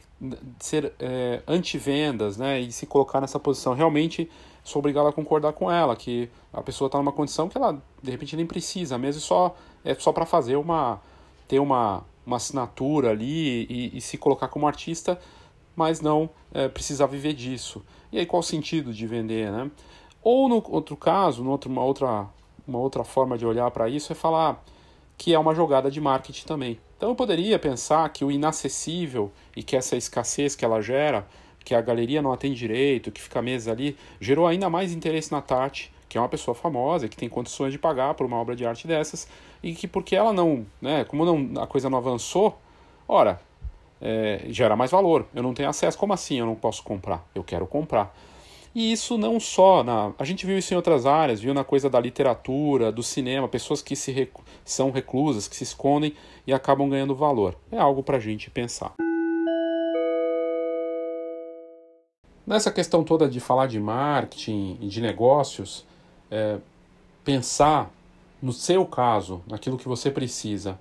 ser 0.62 0.94
é, 0.98 1.42
anti-vendas 1.46 2.38
né, 2.38 2.58
e 2.62 2.72
se 2.72 2.86
colocar 2.86 3.20
nessa 3.20 3.38
posição. 3.38 3.74
Realmente 3.74 4.32
sou 4.64 4.80
obrigado 4.80 5.08
a 5.08 5.12
concordar 5.12 5.52
com 5.52 5.70
ela, 5.70 5.94
que 5.94 6.30
a 6.54 6.62
pessoa 6.62 6.86
está 6.86 6.98
numa 6.98 7.12
condição 7.12 7.50
que 7.50 7.58
ela 7.58 7.82
de 8.02 8.10
repente 8.10 8.38
nem 8.38 8.46
precisa, 8.46 8.98
mesmo 8.98 9.20
só 9.20 9.54
é 9.84 9.94
só 9.96 10.14
para 10.14 10.26
fazer 10.26 10.56
uma 10.56 11.02
ter 11.50 11.60
uma, 11.60 12.06
uma 12.32 12.38
assinatura 12.38 13.12
ali 13.12 13.68
e, 13.70 13.98
e, 13.98 14.02
se 14.02 14.18
colocar 14.18 14.48
como 14.48 14.68
artista, 14.68 15.20
mas 15.76 16.02
não 16.02 16.30
é, 16.54 16.68
precisar 16.68 17.08
viver 17.08 17.34
disso. 17.34 17.84
E 18.12 18.18
aí 18.18 18.26
qual 18.26 18.40
o 18.40 18.44
sentido 18.44 18.94
de 18.94 19.06
vender, 19.06 19.52
né? 19.52 19.70
Ou 20.24 20.48
no 20.48 20.64
outro 20.70 20.96
caso, 20.96 21.44
no 21.44 21.50
outro, 21.52 21.70
uma 21.70 21.84
outra 21.84 22.30
uma 22.68 22.80
outra 22.80 23.04
forma 23.04 23.38
de 23.38 23.46
olhar 23.46 23.70
para 23.72 23.90
isso 23.90 24.12
é 24.12 24.16
falar 24.16 24.64
que 25.18 25.34
é 25.34 25.40
uma 25.40 25.54
jogada 25.54 25.92
de 25.92 26.02
marketing 26.02 26.46
também. 26.46 26.80
Então 26.98 27.10
eu 27.10 27.16
poderia 27.16 27.60
pensar 27.60 28.08
que 28.10 28.24
o 28.26 28.32
inacessível 28.32 29.32
e 29.56 29.62
que 29.62 29.76
essa 29.76 29.96
escassez 29.96 30.56
que 30.56 30.66
ela 30.66 30.82
gera, 30.82 31.28
que 31.64 31.76
a 31.76 31.82
galeria 31.82 32.22
não 32.22 32.32
atende 32.32 32.56
direito, 32.56 33.12
que 33.12 33.22
fica 33.22 33.42
meses 33.42 33.68
ali, 33.68 33.96
gerou 34.20 34.48
ainda 34.48 34.70
mais 34.70 34.92
interesse 34.92 35.32
na 35.32 35.42
Tati, 35.42 35.94
que 36.12 36.18
é 36.18 36.22
uma 36.22 36.28
pessoa 36.28 36.54
famosa, 36.54 37.08
que 37.08 37.16
tem 37.16 37.30
condições 37.30 37.72
de 37.72 37.80
pagar 37.80 38.16
por 38.16 38.26
uma 38.26 38.36
obra 38.36 38.54
de 38.54 38.66
arte 38.66 38.86
dessas, 38.86 39.30
e 39.64 39.74
que 39.74 39.88
porque 39.88 40.14
ela 40.14 40.34
não, 40.34 40.66
né, 40.82 41.06
como 41.06 41.24
não, 41.24 41.64
a 41.64 41.66
coisa 41.66 41.90
não 41.90 41.98
avançou, 41.98 42.60
ora, 43.08 43.40
é, 44.02 44.42
gera 44.50 44.76
mais 44.76 44.92
valor. 44.92 45.26
Eu 45.34 45.42
não 45.42 45.54
tenho 45.54 45.70
acesso. 45.70 45.98
Como 45.98 46.12
assim 46.12 46.38
eu 46.38 46.46
não 46.46 46.56
posso 46.56 46.84
comprar? 46.84 47.26
Eu 47.34 47.46
quero 47.46 47.66
comprar. 47.66 48.14
E 48.76 48.92
isso 48.92 49.18
não 49.18 49.40
só 49.40 49.86
na. 49.86 50.12
A 50.20 50.26
gente 50.26 50.46
viu 50.46 50.58
isso 50.58 50.74
em 50.74 50.78
outras 50.78 51.06
áreas, 51.06 51.40
viu 51.40 51.54
na 51.54 51.64
coisa 51.64 51.90
da 51.90 52.00
literatura, 52.00 52.92
do 52.92 53.02
cinema, 53.02 53.48
pessoas 53.48 53.82
que 53.82 53.96
se 53.96 54.12
rec... 54.12 54.32
são 54.66 54.92
reclusas, 54.92 55.48
que 55.48 55.56
se 55.56 55.64
escondem 55.64 56.14
e 56.46 56.52
acabam 56.52 56.90
ganhando 56.90 57.16
valor. 57.16 57.56
É 57.72 57.78
algo 57.78 58.04
para 58.04 58.18
a 58.18 58.20
gente 58.20 58.50
pensar. 58.50 58.94
Nessa 62.46 62.70
questão 62.70 63.02
toda 63.02 63.30
de 63.30 63.40
falar 63.40 63.68
de 63.68 63.80
marketing 63.80 64.78
e 64.82 64.88
de 64.90 65.00
negócios, 65.00 65.86
é, 66.32 66.58
pensar 67.24 67.92
no 68.42 68.52
seu 68.54 68.86
caso, 68.86 69.42
naquilo 69.46 69.78
que 69.78 69.88
você 69.88 70.10
precisa. 70.10 70.80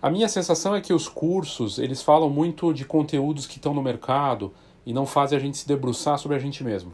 A 0.00 0.08
minha 0.08 0.28
sensação 0.28 0.74
é 0.74 0.80
que 0.80 0.92
os 0.92 1.08
cursos, 1.08 1.78
eles 1.78 2.00
falam 2.00 2.30
muito 2.30 2.72
de 2.72 2.84
conteúdos 2.84 3.46
que 3.46 3.56
estão 3.56 3.74
no 3.74 3.82
mercado 3.82 4.54
e 4.86 4.92
não 4.92 5.04
fazem 5.04 5.36
a 5.36 5.40
gente 5.40 5.58
se 5.58 5.68
debruçar 5.68 6.18
sobre 6.18 6.36
a 6.36 6.40
gente 6.40 6.62
mesmo. 6.64 6.92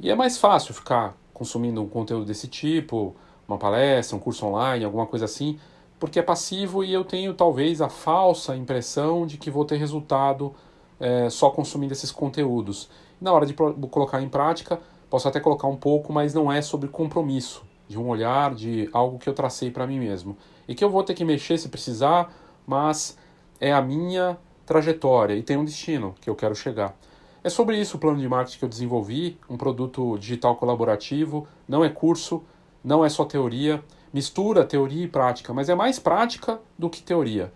E 0.00 0.10
é 0.10 0.14
mais 0.14 0.38
fácil 0.38 0.72
ficar 0.74 1.16
consumindo 1.34 1.82
um 1.82 1.88
conteúdo 1.88 2.24
desse 2.24 2.48
tipo, 2.48 3.14
uma 3.46 3.58
palestra, 3.58 4.16
um 4.16 4.20
curso 4.20 4.46
online, 4.46 4.84
alguma 4.84 5.06
coisa 5.06 5.26
assim, 5.26 5.58
porque 5.98 6.18
é 6.18 6.22
passivo 6.22 6.82
e 6.82 6.92
eu 6.92 7.04
tenho 7.04 7.34
talvez 7.34 7.80
a 7.80 7.88
falsa 7.88 8.56
impressão 8.56 9.26
de 9.26 9.36
que 9.36 9.50
vou 9.50 9.64
ter 9.64 9.76
resultado 9.76 10.54
é, 10.98 11.28
só 11.30 11.50
consumindo 11.50 11.92
esses 11.92 12.10
conteúdos. 12.10 12.88
Na 13.20 13.32
hora 13.32 13.46
de 13.46 13.54
colocar 13.54 14.22
em 14.22 14.28
prática, 14.28 14.80
posso 15.10 15.28
até 15.28 15.40
colocar 15.40 15.68
um 15.68 15.76
pouco, 15.76 16.12
mas 16.12 16.34
não 16.34 16.50
é 16.50 16.60
sobre 16.60 16.88
compromisso, 16.88 17.64
de 17.86 17.98
um 17.98 18.08
olhar, 18.08 18.54
de 18.54 18.88
algo 18.92 19.18
que 19.18 19.28
eu 19.28 19.34
tracei 19.34 19.70
para 19.70 19.86
mim 19.86 19.98
mesmo. 19.98 20.36
E 20.66 20.74
que 20.74 20.84
eu 20.84 20.90
vou 20.90 21.02
ter 21.02 21.14
que 21.14 21.24
mexer 21.24 21.58
se 21.58 21.68
precisar, 21.68 22.32
mas 22.66 23.16
é 23.60 23.72
a 23.72 23.80
minha 23.80 24.38
trajetória 24.66 25.34
e 25.34 25.42
tem 25.42 25.56
um 25.56 25.64
destino 25.64 26.14
que 26.20 26.28
eu 26.28 26.36
quero 26.36 26.54
chegar. 26.54 26.94
É 27.42 27.48
sobre 27.48 27.80
isso 27.80 27.96
o 27.96 28.00
plano 28.00 28.18
de 28.18 28.28
marketing 28.28 28.58
que 28.58 28.64
eu 28.64 28.68
desenvolvi, 28.68 29.38
um 29.48 29.56
produto 29.56 30.18
digital 30.18 30.56
colaborativo, 30.56 31.46
não 31.66 31.84
é 31.84 31.88
curso, 31.88 32.42
não 32.84 33.04
é 33.04 33.08
só 33.08 33.24
teoria, 33.24 33.82
mistura 34.12 34.64
teoria 34.64 35.04
e 35.04 35.08
prática, 35.08 35.54
mas 35.54 35.68
é 35.68 35.74
mais 35.74 35.98
prática 35.98 36.60
do 36.78 36.90
que 36.90 37.02
teoria. 37.02 37.52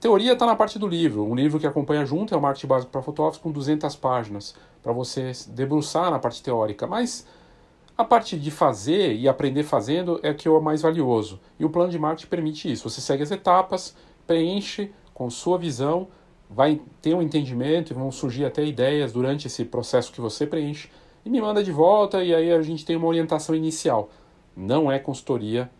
teoria 0.00 0.32
está 0.32 0.46
na 0.46 0.56
parte 0.56 0.78
do 0.78 0.88
livro, 0.88 1.24
um 1.24 1.34
livro 1.34 1.60
que 1.60 1.66
acompanha 1.66 2.04
junto 2.04 2.34
é 2.34 2.36
o 2.36 2.40
Marketing 2.40 2.66
Básico 2.66 2.90
para 2.90 3.02
Fotógrafos 3.02 3.40
com 3.40 3.52
200 3.52 3.94
páginas, 3.96 4.54
para 4.84 4.92
você 4.92 5.32
debruçar 5.48 6.10
na 6.10 6.18
parte 6.18 6.42
teórica, 6.42 6.86
mas 6.86 7.26
a 7.96 8.04
parte 8.04 8.38
de 8.38 8.50
fazer 8.50 9.14
e 9.14 9.26
aprender 9.26 9.62
fazendo 9.62 10.20
é 10.22 10.34
que 10.34 10.46
é 10.46 10.50
o 10.50 10.60
mais 10.60 10.82
valioso. 10.82 11.40
E 11.58 11.64
o 11.64 11.70
plano 11.70 11.90
de 11.90 11.98
marketing 11.98 12.28
permite 12.28 12.70
isso. 12.70 12.90
Você 12.90 13.00
segue 13.00 13.22
as 13.22 13.30
etapas, 13.30 13.96
preenche 14.26 14.92
com 15.14 15.30
sua 15.30 15.56
visão, 15.56 16.08
vai 16.50 16.82
ter 17.00 17.14
um 17.14 17.22
entendimento 17.22 17.92
e 17.92 17.94
vão 17.94 18.12
surgir 18.12 18.44
até 18.44 18.62
ideias 18.62 19.10
durante 19.10 19.46
esse 19.46 19.64
processo 19.64 20.12
que 20.12 20.20
você 20.20 20.46
preenche 20.46 20.90
e 21.24 21.30
me 21.30 21.40
manda 21.40 21.64
de 21.64 21.72
volta 21.72 22.22
e 22.22 22.34
aí 22.34 22.52
a 22.52 22.60
gente 22.60 22.84
tem 22.84 22.94
uma 22.94 23.06
orientação 23.06 23.54
inicial. 23.54 24.10
Não 24.54 24.92
é 24.92 24.98
consultoria. 24.98 25.70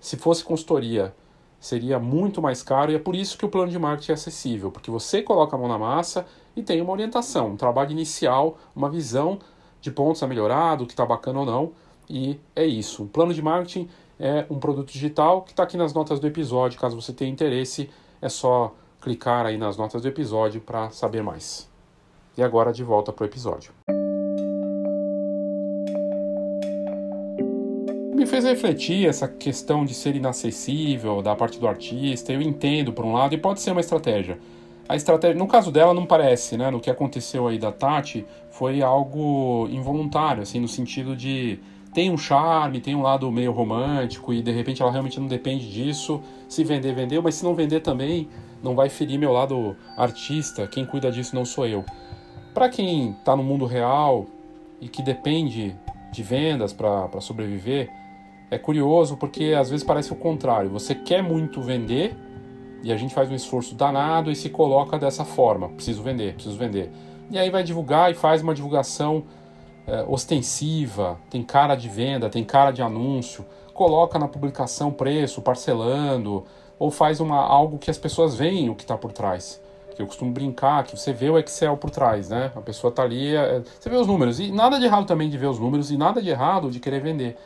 Se 0.00 0.16
fosse 0.16 0.42
consultoria, 0.42 1.14
seria 1.60 1.98
muito 1.98 2.40
mais 2.40 2.62
caro 2.62 2.92
e 2.92 2.94
é 2.94 2.98
por 2.98 3.14
isso 3.14 3.36
que 3.36 3.44
o 3.44 3.48
plano 3.48 3.70
de 3.70 3.78
marketing 3.78 4.12
é 4.12 4.14
acessível, 4.14 4.70
porque 4.70 4.90
você 4.90 5.20
coloca 5.20 5.54
a 5.54 5.58
mão 5.58 5.68
na 5.68 5.78
massa 5.78 6.24
e 6.56 6.62
tem 6.62 6.80
uma 6.80 6.92
orientação, 6.92 7.50
um 7.50 7.56
trabalho 7.56 7.90
inicial, 7.90 8.58
uma 8.74 8.88
visão 8.88 9.38
de 9.80 9.90
pontos 9.90 10.22
a 10.22 10.26
melhorar, 10.26 10.76
do 10.76 10.86
que 10.86 10.92
está 10.92 11.04
bacana 11.04 11.40
ou 11.40 11.46
não, 11.46 11.72
e 12.08 12.38
é 12.54 12.64
isso. 12.64 13.04
O 13.04 13.08
plano 13.08 13.34
de 13.34 13.42
marketing 13.42 13.88
é 14.18 14.46
um 14.48 14.58
produto 14.58 14.92
digital 14.92 15.42
que 15.42 15.50
está 15.50 15.62
aqui 15.62 15.76
nas 15.76 15.92
notas 15.92 16.20
do 16.20 16.26
episódio, 16.26 16.80
caso 16.80 17.00
você 17.00 17.12
tenha 17.12 17.30
interesse, 17.30 17.90
é 18.20 18.28
só 18.28 18.74
clicar 19.00 19.44
aí 19.44 19.58
nas 19.58 19.76
notas 19.76 20.02
do 20.02 20.08
episódio 20.08 20.60
para 20.60 20.90
saber 20.90 21.22
mais. 21.22 21.68
E 22.36 22.42
agora 22.42 22.72
de 22.72 22.82
volta 22.82 23.12
para 23.12 23.24
o 23.24 23.26
episódio. 23.26 23.72
Me 28.14 28.26
fez 28.26 28.44
refletir 28.44 29.06
essa 29.06 29.28
questão 29.28 29.84
de 29.84 29.92
ser 29.92 30.16
inacessível 30.16 31.20
da 31.20 31.36
parte 31.36 31.60
do 31.60 31.68
artista. 31.68 32.32
Eu 32.32 32.40
entendo 32.40 32.92
por 32.92 33.04
um 33.04 33.12
lado 33.12 33.34
e 33.34 33.38
pode 33.38 33.60
ser 33.60 33.72
uma 33.72 33.82
estratégia. 33.82 34.38
A 34.88 34.96
estratégia, 34.96 35.36
no 35.36 35.46
caso 35.46 35.72
dela, 35.72 35.94
não 35.94 36.04
parece, 36.04 36.56
né? 36.56 36.70
No 36.70 36.78
que 36.78 36.90
aconteceu 36.90 37.46
aí 37.46 37.58
da 37.58 37.72
Tati, 37.72 38.26
foi 38.50 38.82
algo 38.82 39.66
involuntário, 39.70 40.42
assim, 40.42 40.60
no 40.60 40.68
sentido 40.68 41.16
de 41.16 41.58
tem 41.94 42.10
um 42.10 42.18
charme, 42.18 42.80
tem 42.80 42.94
um 42.94 43.02
lado 43.02 43.30
meio 43.30 43.52
romântico 43.52 44.34
e 44.34 44.42
de 44.42 44.50
repente 44.50 44.82
ela 44.82 44.90
realmente 44.90 45.18
não 45.20 45.28
depende 45.28 45.70
disso. 45.70 46.20
Se 46.48 46.64
vender, 46.64 46.92
vendeu, 46.92 47.22
mas 47.22 47.36
se 47.36 47.44
não 47.44 47.54
vender 47.54 47.80
também, 47.80 48.28
não 48.62 48.74
vai 48.74 48.88
ferir 48.88 49.16
meu 49.16 49.32
lado 49.32 49.76
artista, 49.96 50.66
quem 50.66 50.84
cuida 50.84 51.10
disso 51.10 51.36
não 51.36 51.44
sou 51.44 51.66
eu. 51.66 51.84
Para 52.52 52.68
quem 52.68 53.12
está 53.12 53.36
no 53.36 53.44
mundo 53.44 53.64
real 53.64 54.26
e 54.80 54.88
que 54.88 55.02
depende 55.02 55.74
de 56.10 56.22
vendas 56.22 56.72
para 56.72 57.20
sobreviver, 57.20 57.88
é 58.50 58.58
curioso 58.58 59.16
porque 59.16 59.54
às 59.56 59.70
vezes 59.70 59.84
parece 59.86 60.12
o 60.12 60.16
contrário. 60.16 60.70
Você 60.70 60.94
quer 60.94 61.22
muito 61.22 61.62
vender 61.62 62.16
e 62.84 62.92
a 62.92 62.96
gente 62.96 63.14
faz 63.14 63.30
um 63.30 63.34
esforço 63.34 63.74
danado 63.74 64.30
e 64.30 64.36
se 64.36 64.50
coloca 64.50 64.98
dessa 64.98 65.24
forma: 65.24 65.70
preciso 65.70 66.02
vender, 66.02 66.34
preciso 66.34 66.56
vender. 66.56 66.92
E 67.30 67.38
aí 67.38 67.50
vai 67.50 67.64
divulgar 67.64 68.12
e 68.12 68.14
faz 68.14 68.42
uma 68.42 68.54
divulgação 68.54 69.24
é, 69.86 70.04
ostensiva, 70.06 71.18
tem 71.30 71.42
cara 71.42 71.74
de 71.74 71.88
venda, 71.88 72.28
tem 72.28 72.44
cara 72.44 72.70
de 72.70 72.82
anúncio, 72.82 73.44
coloca 73.72 74.18
na 74.18 74.28
publicação 74.28 74.92
preço, 74.92 75.40
parcelando, 75.40 76.44
ou 76.78 76.90
faz 76.90 77.20
uma, 77.20 77.38
algo 77.38 77.78
que 77.78 77.90
as 77.90 77.96
pessoas 77.96 78.34
veem 78.34 78.68
o 78.68 78.74
que 78.74 78.84
está 78.84 78.98
por 78.98 79.12
trás. 79.12 79.60
Que 79.96 80.02
eu 80.02 80.06
costumo 80.06 80.32
brincar, 80.32 80.84
que 80.84 80.96
você 80.96 81.12
vê 81.12 81.30
o 81.30 81.38
Excel 81.38 81.76
por 81.76 81.88
trás, 81.88 82.28
né? 82.28 82.50
A 82.54 82.60
pessoa 82.60 82.90
está 82.90 83.02
ali, 83.02 83.34
é, 83.34 83.62
você 83.80 83.88
vê 83.88 83.96
os 83.96 84.06
números. 84.06 84.40
E 84.40 84.50
nada 84.50 84.78
de 84.78 84.84
errado 84.84 85.06
também 85.06 85.30
de 85.30 85.38
ver 85.38 85.46
os 85.46 85.58
números, 85.58 85.90
e 85.90 85.96
nada 85.96 86.20
de 86.20 86.28
errado 86.28 86.70
de 86.70 86.80
querer 86.80 87.00
vender. 87.00 87.36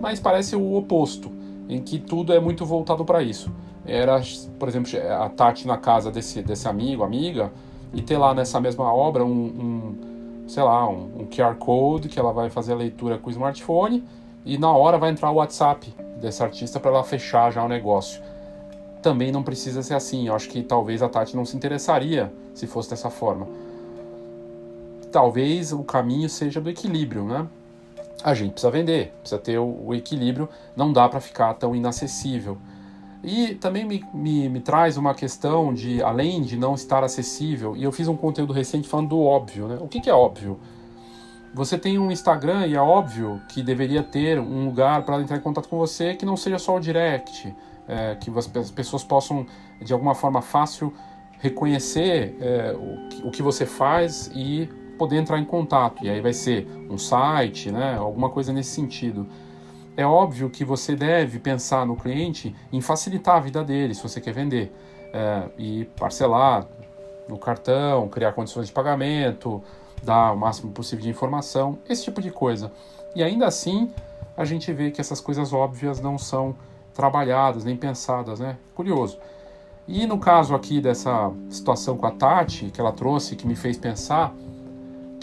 mas 0.00 0.20
parece 0.20 0.54
o 0.54 0.74
oposto, 0.74 1.32
em 1.68 1.80
que 1.80 1.98
tudo 1.98 2.32
é 2.32 2.40
muito 2.40 2.64
voltado 2.64 3.04
para 3.04 3.22
isso. 3.22 3.50
Era, 3.86 4.20
por 4.58 4.68
exemplo, 4.68 4.90
a 5.20 5.28
Tati 5.28 5.66
na 5.66 5.76
casa 5.76 6.10
desse, 6.10 6.42
desse 6.42 6.66
amigo, 6.66 7.02
amiga, 7.02 7.52
e 7.92 8.02
ter 8.02 8.16
lá 8.16 8.34
nessa 8.34 8.60
mesma 8.60 8.92
obra 8.92 9.24
um, 9.24 9.30
um 9.30 10.48
sei 10.48 10.62
lá, 10.62 10.88
um, 10.88 11.20
um, 11.20 11.26
QR 11.26 11.54
Code 11.56 12.08
que 12.08 12.18
ela 12.18 12.32
vai 12.32 12.50
fazer 12.50 12.72
a 12.72 12.76
leitura 12.76 13.18
com 13.18 13.28
o 13.28 13.30
smartphone 13.30 14.04
e 14.44 14.58
na 14.58 14.70
hora 14.72 14.98
vai 14.98 15.10
entrar 15.10 15.30
o 15.30 15.34
WhatsApp 15.34 15.94
desse 16.20 16.42
artista 16.42 16.78
para 16.80 16.90
ela 16.90 17.04
fechar 17.04 17.50
já 17.50 17.64
o 17.64 17.68
negócio. 17.68 18.22
Também 19.02 19.30
não 19.30 19.42
precisa 19.42 19.82
ser 19.82 19.94
assim. 19.94 20.28
Eu 20.28 20.34
acho 20.34 20.48
que 20.48 20.62
talvez 20.62 21.02
a 21.02 21.08
Tati 21.08 21.36
não 21.36 21.44
se 21.44 21.56
interessaria 21.56 22.32
se 22.54 22.66
fosse 22.66 22.90
dessa 22.90 23.10
forma. 23.10 23.46
Talvez 25.12 25.72
o 25.72 25.84
caminho 25.84 26.28
seja 26.28 26.60
do 26.60 26.70
equilíbrio, 26.70 27.24
né? 27.24 27.46
A 28.24 28.32
gente 28.32 28.52
precisa 28.52 28.70
vender, 28.70 29.12
precisa 29.20 29.38
ter 29.38 29.58
o, 29.58 29.88
o 29.88 29.94
equilíbrio, 29.94 30.48
não 30.74 30.90
dá 30.90 31.06
para 31.06 31.20
ficar 31.20 31.52
tão 31.52 31.76
inacessível. 31.76 32.56
E 33.22 33.54
também 33.56 33.84
me, 33.84 34.02
me, 34.14 34.48
me, 34.48 34.60
traz 34.60 34.96
uma 34.96 35.14
questão 35.14 35.74
de, 35.74 36.02
além 36.02 36.40
de 36.40 36.56
não 36.56 36.74
estar 36.74 37.04
acessível, 37.04 37.76
e 37.76 37.84
eu 37.84 37.92
fiz 37.92 38.08
um 38.08 38.16
conteúdo 38.16 38.54
recente 38.54 38.88
falando 38.88 39.10
do 39.10 39.20
óbvio, 39.20 39.68
né? 39.68 39.76
O 39.78 39.86
que, 39.86 40.00
que 40.00 40.08
é 40.08 40.14
óbvio? 40.14 40.58
Você 41.52 41.76
tem 41.76 41.98
um 41.98 42.10
Instagram 42.10 42.66
e 42.66 42.74
é 42.74 42.80
óbvio 42.80 43.42
que 43.50 43.62
deveria 43.62 44.02
ter 44.02 44.40
um 44.40 44.64
lugar 44.64 45.04
para 45.04 45.20
entrar 45.20 45.36
em 45.36 45.40
contato 45.40 45.68
com 45.68 45.76
você 45.76 46.14
que 46.14 46.24
não 46.24 46.36
seja 46.36 46.58
só 46.58 46.76
o 46.76 46.80
direct, 46.80 47.54
é, 47.86 48.14
que 48.16 48.30
as 48.58 48.70
pessoas 48.70 49.04
possam, 49.04 49.46
de 49.82 49.92
alguma 49.92 50.14
forma 50.14 50.40
fácil, 50.40 50.94
reconhecer 51.40 52.38
é, 52.40 52.74
o, 52.74 53.28
o 53.28 53.30
que 53.30 53.42
você 53.42 53.66
faz 53.66 54.30
e 54.34 54.68
poder 54.98 55.16
entrar 55.16 55.38
em 55.38 55.44
contato. 55.44 56.04
E 56.04 56.10
aí 56.10 56.20
vai 56.20 56.32
ser 56.32 56.66
um 56.90 56.98
site, 56.98 57.70
né? 57.70 57.96
Alguma 57.96 58.30
coisa 58.30 58.52
nesse 58.52 58.70
sentido 58.70 59.26
é 59.96 60.04
óbvio 60.04 60.50
que 60.50 60.64
você 60.64 60.96
deve 60.96 61.38
pensar 61.38 61.86
no 61.86 61.96
cliente 61.96 62.54
em 62.72 62.80
facilitar 62.80 63.36
a 63.36 63.40
vida 63.40 63.62
dele, 63.62 63.94
se 63.94 64.02
você 64.02 64.20
quer 64.20 64.32
vender, 64.32 64.72
é, 65.12 65.48
e 65.56 65.84
parcelar 65.96 66.66
no 67.28 67.38
cartão, 67.38 68.08
criar 68.08 68.32
condições 68.32 68.66
de 68.66 68.72
pagamento, 68.72 69.62
dar 70.02 70.32
o 70.32 70.36
máximo 70.36 70.72
possível 70.72 71.02
de 71.04 71.10
informação, 71.10 71.78
esse 71.88 72.04
tipo 72.04 72.20
de 72.20 72.30
coisa. 72.30 72.72
E 73.14 73.22
ainda 73.22 73.46
assim, 73.46 73.90
a 74.36 74.44
gente 74.44 74.72
vê 74.72 74.90
que 74.90 75.00
essas 75.00 75.20
coisas 75.20 75.52
óbvias 75.52 76.00
não 76.00 76.18
são 76.18 76.56
trabalhadas 76.92 77.64
nem 77.64 77.76
pensadas, 77.76 78.40
né? 78.40 78.56
Curioso. 78.74 79.18
E 79.86 80.06
no 80.06 80.18
caso 80.18 80.54
aqui 80.54 80.80
dessa 80.80 81.30
situação 81.48 81.96
com 81.96 82.06
a 82.06 82.10
Tati, 82.10 82.70
que 82.70 82.80
ela 82.80 82.92
trouxe, 82.92 83.36
que 83.36 83.46
me 83.46 83.54
fez 83.54 83.76
pensar, 83.76 84.34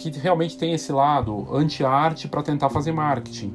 que 0.10 0.20
realmente 0.20 0.58
tem 0.58 0.74
esse 0.74 0.92
lado 0.92 1.48
anti-arte 1.54 2.28
para 2.28 2.42
tentar 2.42 2.70
fazer 2.70 2.92
marketing 2.92 3.54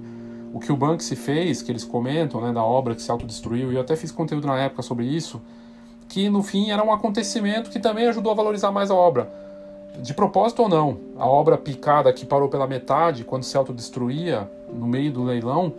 o 0.57 0.59
que 0.59 0.73
o 0.73 0.77
Banksy 0.77 1.15
fez, 1.15 1.61
que 1.61 1.71
eles 1.71 1.85
comentam, 1.85 2.41
né, 2.41 2.51
da 2.51 2.65
obra 2.65 2.95
que 2.95 3.03
se 3.03 3.11
autodestruiu, 3.11 3.71
e 3.71 3.75
eu 3.75 3.83
até 3.83 3.95
fiz 3.95 4.11
conteúdo 4.11 4.47
na 4.47 4.59
época 4.59 4.81
sobre 4.81 5.05
isso, 5.05 5.43
que 6.09 6.31
no 6.31 6.43
fim 6.43 6.71
era 6.71 6.83
um 6.83 6.91
acontecimento 6.91 7.69
que 7.69 7.79
também 7.79 8.07
ajudou 8.07 8.33
a 8.33 8.35
valorizar 8.35 8.73
mais 8.73 8.91
a 8.91 8.95
obra. 8.95 9.31
De 9.99 10.15
propósito 10.15 10.63
ou 10.63 10.69
não, 10.69 10.99
a 11.19 11.27
obra 11.27 11.59
picada 11.59 12.11
que 12.11 12.25
parou 12.25 12.49
pela 12.49 12.67
metade 12.67 13.23
quando 13.23 13.43
se 13.43 13.55
autodestruía 13.55 14.51
no 14.73 14.87
meio 14.87 15.13
do 15.13 15.25
leilão, 15.25 15.75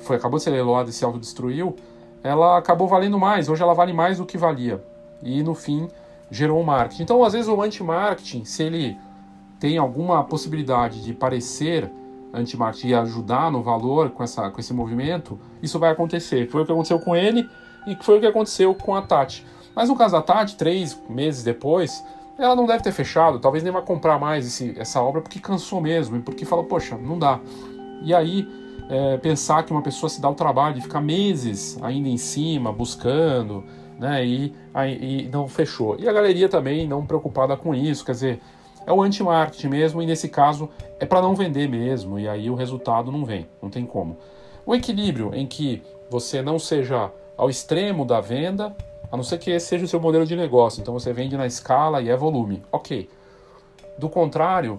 foi 0.00 0.16
acabou 0.16 0.38
de 0.38 0.44
ser 0.44 0.50
leiloada 0.50 0.88
e 0.88 0.94
se 0.94 1.04
autodestruiu, 1.04 1.76
ela 2.22 2.56
acabou 2.56 2.88
valendo 2.88 3.18
mais. 3.18 3.50
Hoje 3.50 3.62
ela 3.62 3.74
vale 3.74 3.92
mais 3.92 4.16
do 4.16 4.24
que 4.24 4.38
valia. 4.38 4.82
E 5.22 5.42
no 5.42 5.54
fim 5.54 5.88
gerou 6.30 6.58
um 6.58 6.64
marketing. 6.64 7.02
Então, 7.02 7.22
às 7.22 7.34
vezes 7.34 7.48
o 7.48 7.60
anti-marketing, 7.60 8.44
se 8.46 8.62
ele 8.62 8.96
tem 9.58 9.78
alguma 9.78 10.22
possibilidade 10.24 11.02
de 11.02 11.12
parecer 11.12 11.90
anti-marketing 12.32 12.88
e 12.88 12.94
ajudar 12.94 13.50
no 13.50 13.62
valor 13.62 14.10
com, 14.10 14.22
essa, 14.22 14.50
com 14.50 14.60
esse 14.60 14.74
movimento, 14.74 15.38
isso 15.62 15.78
vai 15.78 15.90
acontecer. 15.90 16.48
Foi 16.48 16.62
o 16.62 16.66
que 16.66 16.72
aconteceu 16.72 16.98
com 16.98 17.16
ele 17.16 17.48
e 17.86 17.96
foi 18.00 18.18
o 18.18 18.20
que 18.20 18.26
aconteceu 18.26 18.74
com 18.74 18.94
a 18.94 19.02
Tati. 19.02 19.46
Mas 19.74 19.88
no 19.88 19.96
caso 19.96 20.12
da 20.12 20.22
Tati, 20.22 20.56
três 20.56 21.00
meses 21.08 21.42
depois, 21.42 22.04
ela 22.38 22.54
não 22.54 22.66
deve 22.66 22.82
ter 22.82 22.92
fechado, 22.92 23.38
talvez 23.38 23.64
nem 23.64 23.72
vai 23.72 23.82
comprar 23.82 24.18
mais 24.18 24.46
esse, 24.46 24.78
essa 24.78 25.00
obra 25.00 25.22
porque 25.22 25.38
cansou 25.38 25.80
mesmo, 25.80 26.16
e 26.16 26.20
porque 26.20 26.44
falou, 26.44 26.64
poxa, 26.64 26.96
não 26.96 27.18
dá. 27.18 27.40
E 28.02 28.14
aí, 28.14 28.46
é, 28.88 29.16
pensar 29.16 29.62
que 29.64 29.72
uma 29.72 29.82
pessoa 29.82 30.08
se 30.10 30.20
dá 30.20 30.28
o 30.28 30.34
trabalho 30.34 30.74
de 30.74 30.82
ficar 30.82 31.00
meses 31.00 31.78
ainda 31.82 32.08
em 32.08 32.18
cima, 32.18 32.72
buscando, 32.72 33.64
né, 33.98 34.24
e, 34.24 34.52
aí, 34.74 35.24
e 35.24 35.28
não 35.32 35.48
fechou. 35.48 35.96
E 35.98 36.06
a 36.08 36.12
galeria 36.12 36.48
também 36.48 36.86
não 36.86 37.06
preocupada 37.06 37.56
com 37.56 37.74
isso, 37.74 38.04
quer 38.04 38.12
dizer, 38.12 38.40
é 38.86 38.92
o 38.92 39.02
anti-marketing 39.02 39.68
mesmo, 39.68 40.00
e 40.00 40.06
nesse 40.06 40.28
caso 40.28 40.70
é 41.00 41.04
para 41.04 41.20
não 41.20 41.34
vender 41.34 41.68
mesmo, 41.68 42.18
e 42.18 42.28
aí 42.28 42.48
o 42.48 42.54
resultado 42.54 43.10
não 43.10 43.24
vem, 43.24 43.46
não 43.60 43.68
tem 43.68 43.84
como. 43.84 44.16
O 44.64 44.74
equilíbrio 44.74 45.34
em 45.34 45.46
que 45.46 45.82
você 46.08 46.40
não 46.40 46.58
seja 46.58 47.10
ao 47.36 47.50
extremo 47.50 48.04
da 48.04 48.20
venda, 48.20 48.74
a 49.10 49.16
não 49.16 49.24
ser 49.24 49.38
que 49.38 49.50
esse 49.50 49.66
seja 49.66 49.84
o 49.84 49.88
seu 49.88 50.00
modelo 50.00 50.24
de 50.24 50.36
negócio, 50.36 50.80
então 50.80 50.94
você 50.94 51.12
vende 51.12 51.36
na 51.36 51.46
escala 51.46 52.00
e 52.00 52.08
é 52.08 52.16
volume, 52.16 52.62
ok. 52.70 53.08
Do 53.98 54.08
contrário, 54.08 54.78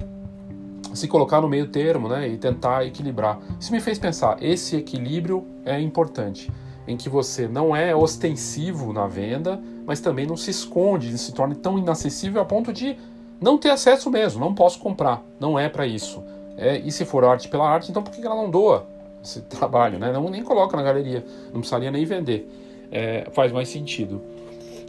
se 0.93 1.07
colocar 1.07 1.41
no 1.41 1.49
meio 1.49 1.67
termo 1.67 2.07
né, 2.07 2.27
e 2.27 2.37
tentar 2.37 2.85
equilibrar. 2.85 3.39
Isso 3.59 3.71
me 3.71 3.79
fez 3.79 3.99
pensar, 3.99 4.41
esse 4.41 4.75
equilíbrio 4.75 5.45
é 5.65 5.79
importante, 5.79 6.51
em 6.87 6.95
que 6.95 7.09
você 7.09 7.47
não 7.47 7.75
é 7.75 7.95
ostensivo 7.95 8.93
na 8.93 9.05
venda, 9.05 9.61
mas 9.85 9.99
também 9.99 10.25
não 10.25 10.37
se 10.37 10.51
esconde, 10.51 11.17
se 11.17 11.33
torne 11.33 11.55
tão 11.55 11.77
inacessível 11.77 12.41
a 12.41 12.45
ponto 12.45 12.71
de 12.71 12.97
não 13.39 13.57
ter 13.57 13.69
acesso 13.69 14.09
mesmo, 14.09 14.39
não 14.39 14.53
posso 14.53 14.79
comprar, 14.79 15.23
não 15.39 15.57
é 15.57 15.69
para 15.69 15.85
isso. 15.85 16.23
É, 16.57 16.77
e 16.79 16.91
se 16.91 17.05
for 17.05 17.23
arte 17.23 17.47
pela 17.47 17.69
arte, 17.69 17.91
então 17.91 18.01
por 18.01 18.11
que 18.11 18.25
ela 18.25 18.35
não 18.35 18.49
doa 18.49 18.87
esse 19.23 19.41
trabalho, 19.45 19.99
né? 19.99 20.11
Não, 20.11 20.27
nem 20.29 20.43
coloca 20.43 20.75
na 20.75 20.83
galeria, 20.83 21.23
não 21.45 21.59
precisaria 21.59 21.91
nem 21.91 22.03
vender. 22.03 22.49
É, 22.91 23.27
faz 23.31 23.51
mais 23.51 23.69
sentido. 23.69 24.21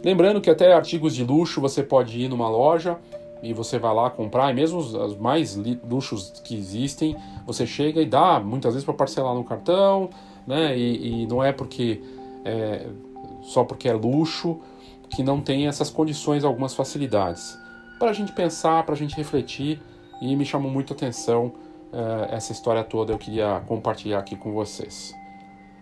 Lembrando 0.03 0.41
que 0.41 0.49
até 0.49 0.73
artigos 0.73 1.13
de 1.13 1.23
luxo 1.23 1.61
você 1.61 1.83
pode 1.83 2.19
ir 2.19 2.29
numa 2.29 2.49
loja 2.49 2.97
e 3.43 3.53
você 3.53 3.77
vai 3.77 3.93
lá 3.93 4.09
comprar, 4.09 4.49
e 4.51 4.53
mesmo 4.53 4.79
os, 4.79 4.93
os 4.93 5.17
mais 5.17 5.57
luxos 5.87 6.41
que 6.43 6.55
existem, 6.55 7.15
você 7.45 7.67
chega 7.67 8.01
e 8.01 8.05
dá, 8.05 8.39
muitas 8.39 8.73
vezes 8.73 8.85
para 8.85 8.93
parcelar 8.93 9.33
no 9.35 9.43
cartão, 9.43 10.09
né? 10.47 10.77
E, 10.77 11.23
e 11.23 11.27
não 11.27 11.43
é 11.43 11.51
porque 11.51 12.01
é, 12.43 12.87
só 13.43 13.63
porque 13.63 13.87
é 13.87 13.93
luxo 13.93 14.59
que 15.09 15.21
não 15.21 15.39
tem 15.39 15.67
essas 15.67 15.89
condições, 15.89 16.43
algumas 16.43 16.73
facilidades 16.73 17.57
para 17.99 18.09
a 18.09 18.13
gente 18.13 18.31
pensar, 18.31 18.83
para 18.83 18.95
a 18.95 18.97
gente 18.97 19.15
refletir 19.15 19.81
e 20.21 20.35
me 20.35 20.45
chamou 20.45 20.71
muito 20.71 20.93
a 20.93 20.95
atenção 20.95 21.47
uh, 21.91 22.25
essa 22.29 22.51
história 22.51 22.83
toda. 22.83 23.11
Eu 23.11 23.17
queria 23.17 23.61
compartilhar 23.67 24.19
aqui 24.19 24.35
com 24.35 24.53
vocês. 24.53 25.13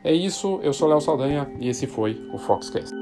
É 0.04 0.12
isso, 0.12 0.60
eu 0.64 0.74
sou 0.74 0.88
Léo 0.88 1.02
Saldanha 1.02 1.50
e 1.60 1.70
esse 1.70 1.86
foi 1.86 2.28
o 2.34 2.38
Foxcast. 2.38 2.97